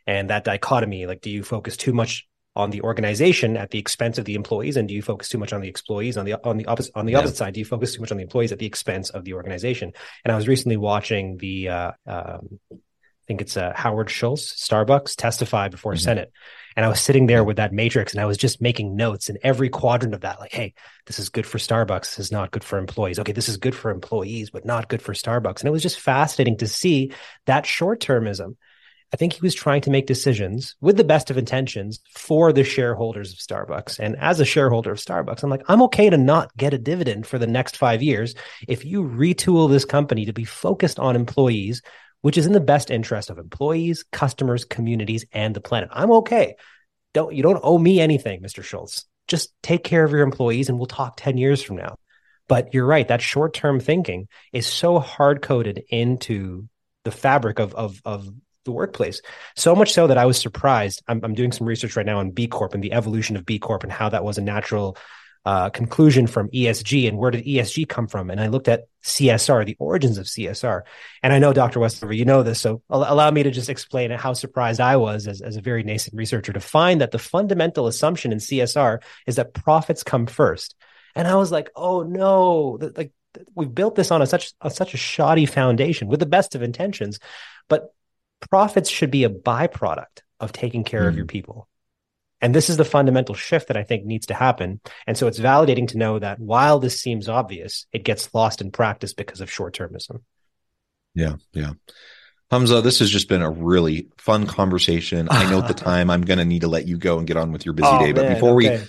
and 0.10 0.32
that 0.32 0.44
dichotomy 0.44 1.06
like 1.06 1.22
do 1.22 1.30
you 1.30 1.44
focus 1.44 1.78
too 1.78 1.94
much 1.94 2.28
on 2.56 2.72
the 2.72 2.82
organization 2.82 3.56
at 3.56 3.70
the 3.70 3.78
expense 3.78 4.18
of 4.18 4.26
the 4.26 4.34
employees 4.34 4.76
and 4.76 4.88
do 4.88 4.96
you 4.96 5.04
focus 5.04 5.30
too 5.30 5.38
much 5.38 5.54
on 5.54 5.62
the 5.62 5.68
employees 5.68 6.18
on 6.18 6.26
the 6.26 6.34
on 6.44 6.58
the 6.58 6.66
opposite 6.66 6.92
on 6.96 7.06
the 7.06 7.12
yeah. 7.12 7.20
opposite 7.20 7.38
side? 7.38 7.54
Do 7.54 7.60
you 7.60 7.66
focus 7.66 7.94
too 7.94 8.02
much 8.02 8.12
on 8.12 8.18
the 8.18 8.24
employees 8.24 8.52
at 8.52 8.60
the 8.60 8.66
expense 8.66 9.12
of 9.12 9.24
the 9.24 9.34
organization? 9.36 9.94
And 10.26 10.32
i 10.32 10.36
was 10.36 10.48
recently 10.48 10.78
watching 10.78 11.38
the 11.38 11.70
uh, 11.70 11.92
um, 12.08 12.60
i 12.72 13.26
think 13.28 13.42
it's 13.42 13.56
uh, 13.56 13.72
howard 13.76 14.10
schultz 14.10 14.52
starbucks 14.68 15.16
testify 15.16 15.70
before 15.70 15.94
mm-hmm. 15.94 16.10
senate. 16.12 16.32
And 16.76 16.86
i 16.86 16.90
was 16.90 17.02
sitting 17.02 17.28
there 17.28 17.44
with 17.44 17.58
that 17.58 17.72
matrix 17.72 18.14
and 18.14 18.22
i 18.22 18.26
was 18.26 18.38
just 18.38 18.62
making 18.62 18.96
notes 18.96 19.30
in 19.30 19.38
every 19.44 19.70
quadrant 19.70 20.16
of 20.16 20.22
that 20.22 20.40
like 20.40 20.52
hey 20.52 20.74
this 21.06 21.20
is 21.20 21.30
good 21.30 21.46
for 21.46 21.60
starbucks 21.60 22.16
this 22.16 22.20
is 22.20 22.32
not 22.32 22.52
good 22.52 22.64
for 22.64 22.80
employees. 22.80 23.20
Okay 23.20 23.34
this 23.34 23.50
is 23.50 23.58
good 23.58 23.76
for 23.76 23.92
employees 23.92 24.50
but 24.50 24.66
not 24.66 24.90
good 24.90 25.04
for 25.04 25.14
starbucks. 25.14 25.60
And 25.60 25.68
it 25.68 25.78
was 25.78 25.84
just 25.84 26.00
fascinating 26.00 26.58
to 26.58 26.68
see 26.68 27.14
that 27.46 27.68
short 27.68 28.02
termism 28.02 28.56
I 29.12 29.18
think 29.18 29.34
he 29.34 29.42
was 29.42 29.56
trying 29.56 29.82
to 29.82 29.90
make 29.90 30.06
decisions 30.06 30.76
with 30.82 30.96
the 30.98 31.04
best 31.04 31.32
of 31.32 31.38
intentions 31.38 32.00
for 32.16 32.54
the 32.54 32.64
shareholders 32.64 33.34
of 33.34 33.40
Starbucks. 33.40 34.00
And 34.00 34.16
as 34.18 34.40
a 34.40 34.46
shareholder 34.46 34.92
of 34.92 35.00
Starbucks, 35.00 35.42
I'm 35.42 35.50
like, 35.50 35.64
I'm 35.68 35.82
okay 35.84 36.10
to 36.10 36.18
not 36.18 36.56
get 36.56 36.76
a 36.76 36.78
dividend 36.78 37.26
for 37.26 37.40
the 37.40 37.48
next 37.48 37.78
five 37.78 38.04
years 38.04 38.36
if 38.68 38.86
you 38.86 39.04
retool 39.04 39.70
this 39.70 39.86
company 39.86 40.26
to 40.26 40.34
be 40.34 40.44
focused 40.44 41.00
on 41.00 41.16
employees, 41.16 41.82
which 42.22 42.38
is 42.38 42.46
in 42.46 42.54
the 42.54 42.60
best 42.60 42.92
interest 42.92 43.32
of 43.32 43.40
employees, 43.40 44.04
customers, 44.12 44.64
communities, 44.64 45.26
and 45.32 45.56
the 45.56 45.62
planet. 45.62 45.90
I'm 45.92 46.12
okay. 46.12 46.56
Don't 47.14 47.34
you 47.34 47.42
don't 47.42 47.60
owe 47.64 47.80
me 47.80 48.00
anything, 48.00 48.42
Mr. 48.42 48.64
Schultz. 48.64 49.06
Just 49.28 49.52
take 49.64 49.84
care 49.84 50.04
of 50.04 50.12
your 50.12 50.22
employees 50.22 50.70
and 50.70 50.78
we'll 50.78 50.88
talk 50.88 51.18
10 51.18 51.38
years 51.38 51.64
from 51.64 51.78
now. 51.78 51.96
But 52.48 52.74
you're 52.74 52.86
right, 52.86 53.08
that 53.08 53.22
short-term 53.22 53.80
thinking 53.80 54.28
is 54.52 54.66
so 54.66 54.98
hard 55.00 55.42
coded 55.42 55.84
into 55.90 56.68
the 57.06 57.12
fabric 57.12 57.60
of, 57.60 57.76
of, 57.76 58.02
of 58.04 58.28
the 58.66 58.72
workplace. 58.72 59.22
So 59.56 59.76
much 59.76 59.94
so 59.94 60.08
that 60.08 60.18
I 60.18 60.26
was 60.26 60.40
surprised. 60.40 61.02
I'm, 61.08 61.22
I'm 61.24 61.34
doing 61.34 61.52
some 61.52 61.68
research 61.68 61.96
right 61.96 62.06
now 62.06 62.20
on 62.20 62.32
B 62.32 62.48
Corp 62.48 62.74
and 62.74 62.84
the 62.84 62.94
evolution 62.94 63.36
of 63.36 63.46
B 63.46 63.60
Corp 63.60 63.84
and 63.84 63.92
how 63.92 64.10
that 64.10 64.24
was 64.24 64.38
a 64.38 64.42
natural 64.42 64.98
uh, 65.46 65.70
conclusion 65.70 66.28
from 66.28 66.50
ESG 66.50 67.08
and 67.08 67.18
where 67.18 67.32
did 67.32 67.46
ESG 67.46 67.88
come 67.88 68.08
from? 68.08 68.30
And 68.30 68.42
I 68.42 68.48
looked 68.48 68.68
at 68.68 68.84
CSR, 69.04 69.66
the 69.66 69.78
origins 69.80 70.18
of 70.18 70.26
CSR. 70.26 70.82
And 71.24 71.32
I 71.32 71.40
know, 71.40 71.54
Dr. 71.54 71.80
Westover, 71.80 72.14
you 72.14 72.26
know 72.26 72.44
this. 72.44 72.60
So 72.60 72.82
allow 72.90 73.32
me 73.32 73.44
to 73.44 73.52
just 73.52 73.70
explain 73.70 74.12
how 74.12 74.34
surprised 74.34 74.82
I 74.82 74.98
was 74.98 75.28
as, 75.28 75.42
as 75.42 75.56
a 75.56 75.62
very 75.62 75.84
nascent 75.84 76.16
researcher 76.16 76.54
to 76.54 76.60
find 76.60 77.02
that 77.02 77.12
the 77.12 77.20
fundamental 77.20 77.88
assumption 77.88 78.32
in 78.32 78.40
CSR 78.40 79.02
is 79.26 79.38
that 79.38 79.54
profits 79.54 80.04
come 80.04 80.26
first. 80.26 80.76
And 81.16 81.28
I 81.28 81.36
was 81.36 81.52
like, 81.52 81.70
oh 81.76 82.04
no, 82.04 82.78
like 82.96 83.12
we've 83.56 83.74
built 83.74 83.96
this 83.96 84.12
on 84.12 84.22
a 84.22 84.28
such 84.28 84.54
a, 84.62 84.70
such 84.70 84.94
a 84.94 84.98
shoddy 84.98 85.46
foundation 85.46 86.08
with 86.08 86.20
the 86.20 86.26
best 86.26 86.56
of 86.56 86.62
intentions, 86.62 87.20
but 87.68 87.94
profits 88.40 88.90
should 88.90 89.12
be 89.12 89.24
a 89.24 89.30
byproduct 89.30 90.22
of 90.40 90.52
taking 90.52 90.84
care 90.84 91.04
mm. 91.04 91.08
of 91.08 91.16
your 91.16 91.26
hmm. 91.26 91.30
people. 91.30 91.68
And 92.42 92.56
this 92.56 92.70
is 92.70 92.78
the 92.78 92.86
fundamental 92.86 93.36
shift 93.36 93.68
that 93.68 93.78
I 93.78 93.84
think 93.84 94.06
needs 94.06 94.28
to 94.28 94.34
happen. 94.34 94.80
And 95.06 95.18
so 95.18 95.28
it's 95.28 95.40
validating 95.40 95.90
to 95.90 95.98
know 95.98 96.20
that 96.20 96.40
while 96.40 96.80
this 96.80 97.02
seems 97.02 97.28
obvious, 97.28 97.86
it 97.92 98.06
gets 98.06 98.34
lost 98.34 98.62
in 98.62 98.72
practice 98.72 99.14
because 99.14 99.42
of 99.42 99.52
short 99.52 99.76
termism. 99.76 100.22
Yeah, 101.14 101.36
yeah. 101.52 101.72
Hamza, 102.50 102.82
this 102.82 103.00
has 103.00 103.12
just 103.12 103.28
been 103.28 103.42
a 103.42 103.50
really 103.50 104.08
fun 104.18 104.48
conversation. 104.48 105.28
I 105.30 105.50
know 105.52 105.60
at 105.60 105.68
the 105.68 105.74
time 105.90 106.10
I'm 106.10 106.22
going 106.22 106.40
to 106.40 106.46
need 106.46 106.62
to 106.62 106.68
let 106.68 106.88
you 106.88 106.98
go 106.98 107.18
and 107.18 107.28
get 107.28 107.38
on 107.38 107.52
with 107.52 107.66
your 107.66 107.74
busy 107.74 107.90
oh, 107.90 108.00
day. 108.00 108.14
But 108.14 108.26
man, 108.26 108.34
before 108.36 108.56
okay. 108.56 108.80
we 108.80 108.88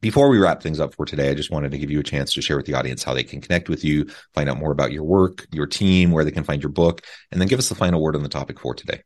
before 0.00 0.28
we 0.28 0.38
wrap 0.38 0.62
things 0.62 0.80
up 0.80 0.94
for 0.94 1.04
today, 1.04 1.30
I 1.30 1.34
just 1.34 1.50
wanted 1.50 1.72
to 1.72 1.78
give 1.78 1.90
you 1.90 2.00
a 2.00 2.04
chance 2.04 2.32
to 2.34 2.42
share 2.42 2.56
with 2.56 2.66
the 2.66 2.74
audience 2.74 3.02
how 3.02 3.14
they 3.14 3.24
can 3.24 3.40
connect 3.40 3.68
with 3.68 3.84
you, 3.84 4.06
find 4.34 4.48
out 4.48 4.58
more 4.58 4.72
about 4.72 4.92
your 4.92 5.04
work, 5.04 5.46
your 5.52 5.66
team, 5.66 6.10
where 6.10 6.24
they 6.24 6.30
can 6.30 6.44
find 6.44 6.62
your 6.62 6.72
book, 6.72 7.02
and 7.30 7.40
then 7.40 7.48
give 7.48 7.58
us 7.58 7.68
the 7.68 7.74
final 7.74 8.00
word 8.00 8.16
on 8.16 8.22
the 8.22 8.28
topic 8.28 8.58
for 8.58 8.74
today. 8.74 9.02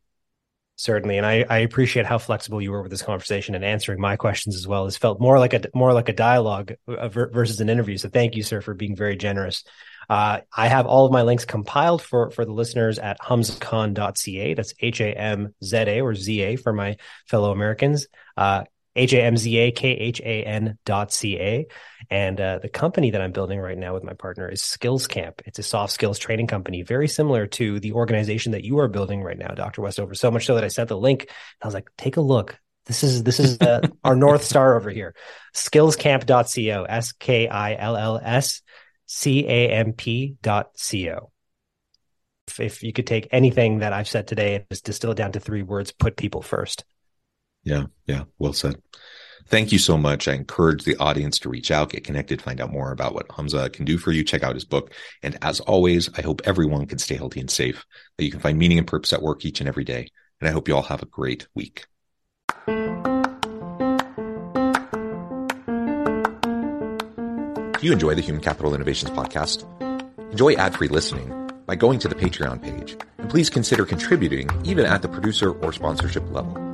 Certainly, 0.76 1.18
and 1.18 1.26
I, 1.26 1.44
I 1.48 1.58
appreciate 1.58 2.04
how 2.04 2.18
flexible 2.18 2.60
you 2.60 2.72
were 2.72 2.82
with 2.82 2.90
this 2.90 3.02
conversation 3.02 3.54
and 3.54 3.64
answering 3.64 4.00
my 4.00 4.16
questions 4.16 4.56
as 4.56 4.66
well. 4.66 4.86
It's 4.86 4.96
felt 4.96 5.20
more 5.20 5.38
like 5.38 5.54
a 5.54 5.62
more 5.72 5.92
like 5.92 6.08
a 6.08 6.12
dialogue 6.12 6.72
uh, 6.88 7.08
versus 7.08 7.60
an 7.60 7.68
interview. 7.68 7.96
So 7.96 8.08
thank 8.08 8.34
you, 8.34 8.42
sir, 8.42 8.60
for 8.60 8.74
being 8.74 8.96
very 8.96 9.16
generous. 9.16 9.62
Uh, 10.08 10.40
I 10.54 10.66
have 10.66 10.86
all 10.86 11.06
of 11.06 11.12
my 11.12 11.22
links 11.22 11.44
compiled 11.44 12.02
for 12.02 12.30
for 12.30 12.44
the 12.44 12.52
listeners 12.52 12.98
at 12.98 13.20
hamzakhan.ca. 13.20 14.54
That's 14.54 14.74
H 14.80 15.00
A 15.00 15.16
M 15.16 15.54
Z 15.62 15.76
A 15.76 16.00
or 16.00 16.16
Z 16.16 16.40
A 16.42 16.56
for 16.56 16.72
my 16.72 16.96
fellow 17.28 17.52
Americans. 17.52 18.08
Uh, 18.36 18.64
H 18.96 19.12
A 19.12 19.22
M 19.22 19.36
Z 19.36 19.56
A 19.56 19.70
K 19.70 19.90
H 19.90 20.20
A 20.20 20.44
N 20.44 20.78
dot 20.84 21.12
C 21.12 21.38
A. 21.38 21.66
And 22.10 22.40
uh, 22.40 22.58
the 22.60 22.68
company 22.68 23.10
that 23.10 23.20
I'm 23.20 23.32
building 23.32 23.58
right 23.58 23.78
now 23.78 23.94
with 23.94 24.04
my 24.04 24.12
partner 24.12 24.48
is 24.48 24.62
SkillsCamp. 24.62 25.40
It's 25.46 25.58
a 25.58 25.62
soft 25.62 25.92
skills 25.92 26.18
training 26.18 26.46
company, 26.46 26.82
very 26.82 27.08
similar 27.08 27.46
to 27.48 27.80
the 27.80 27.92
organization 27.92 28.52
that 28.52 28.64
you 28.64 28.78
are 28.78 28.88
building 28.88 29.22
right 29.22 29.38
now, 29.38 29.48
Dr. 29.48 29.82
Westover. 29.82 30.14
So 30.14 30.30
much 30.30 30.46
so 30.46 30.54
that 30.54 30.64
I 30.64 30.68
sent 30.68 30.88
the 30.88 30.98
link. 30.98 31.30
I 31.62 31.66
was 31.66 31.74
like, 31.74 31.90
take 31.96 32.16
a 32.16 32.20
look. 32.20 32.58
This 32.86 33.02
is 33.02 33.22
this 33.22 33.40
is 33.40 33.58
uh, 33.60 33.80
our 34.04 34.14
north 34.14 34.44
star 34.44 34.76
over 34.76 34.90
here. 34.90 35.14
Skillscamp.co, 35.54 36.84
S 36.84 37.12
K 37.12 37.48
I 37.48 37.74
L 37.76 37.96
L 37.96 38.20
S 38.22 38.62
C 39.06 39.46
A 39.46 39.70
M 39.70 39.92
P 39.92 40.36
dot 40.42 40.70
co. 40.90 41.30
If, 42.46 42.60
if 42.60 42.82
you 42.82 42.92
could 42.92 43.06
take 43.06 43.28
anything 43.32 43.78
that 43.78 43.94
I've 43.94 44.08
said 44.08 44.26
today 44.26 44.56
and 44.56 44.64
just 44.70 44.84
distill 44.84 45.12
it 45.12 45.16
down 45.16 45.32
to 45.32 45.40
three 45.40 45.62
words, 45.62 45.92
put 45.92 46.16
people 46.16 46.42
first. 46.42 46.84
Yeah, 47.64 47.86
yeah, 48.06 48.24
well 48.38 48.52
said. 48.52 48.80
Thank 49.46 49.72
you 49.72 49.78
so 49.78 49.98
much. 49.98 50.26
I 50.26 50.32
encourage 50.32 50.84
the 50.84 50.96
audience 50.96 51.38
to 51.40 51.50
reach 51.50 51.70
out, 51.70 51.90
get 51.90 52.04
connected, 52.04 52.40
find 52.40 52.60
out 52.60 52.72
more 52.72 52.92
about 52.92 53.14
what 53.14 53.30
Hamza 53.30 53.68
can 53.68 53.84
do 53.84 53.98
for 53.98 54.10
you. 54.10 54.24
Check 54.24 54.42
out 54.42 54.54
his 54.54 54.64
book. 54.64 54.92
And 55.22 55.36
as 55.42 55.60
always, 55.60 56.08
I 56.16 56.22
hope 56.22 56.40
everyone 56.44 56.86
can 56.86 56.98
stay 56.98 57.16
healthy 57.16 57.40
and 57.40 57.50
safe, 57.50 57.84
that 58.16 58.24
you 58.24 58.30
can 58.30 58.40
find 58.40 58.58
meaning 58.58 58.78
and 58.78 58.86
purpose 58.86 59.12
at 59.12 59.22
work 59.22 59.44
each 59.44 59.60
and 59.60 59.68
every 59.68 59.84
day. 59.84 60.08
And 60.40 60.48
I 60.48 60.52
hope 60.52 60.66
you 60.66 60.74
all 60.74 60.82
have 60.82 61.02
a 61.02 61.06
great 61.06 61.46
week. 61.54 61.86
Do 67.84 67.88
you 67.88 67.92
enjoy 67.92 68.14
the 68.14 68.22
Human 68.22 68.42
Capital 68.42 68.74
Innovations 68.74 69.10
podcast? 69.10 69.66
Enjoy 70.32 70.54
ad 70.54 70.74
free 70.74 70.88
listening 70.88 71.50
by 71.66 71.76
going 71.76 71.98
to 71.98 72.08
the 72.08 72.14
Patreon 72.14 72.62
page. 72.62 72.96
And 73.18 73.28
please 73.28 73.50
consider 73.50 73.84
contributing 73.84 74.48
even 74.64 74.86
at 74.86 75.02
the 75.02 75.08
producer 75.08 75.52
or 75.52 75.72
sponsorship 75.72 76.28
level. 76.30 76.73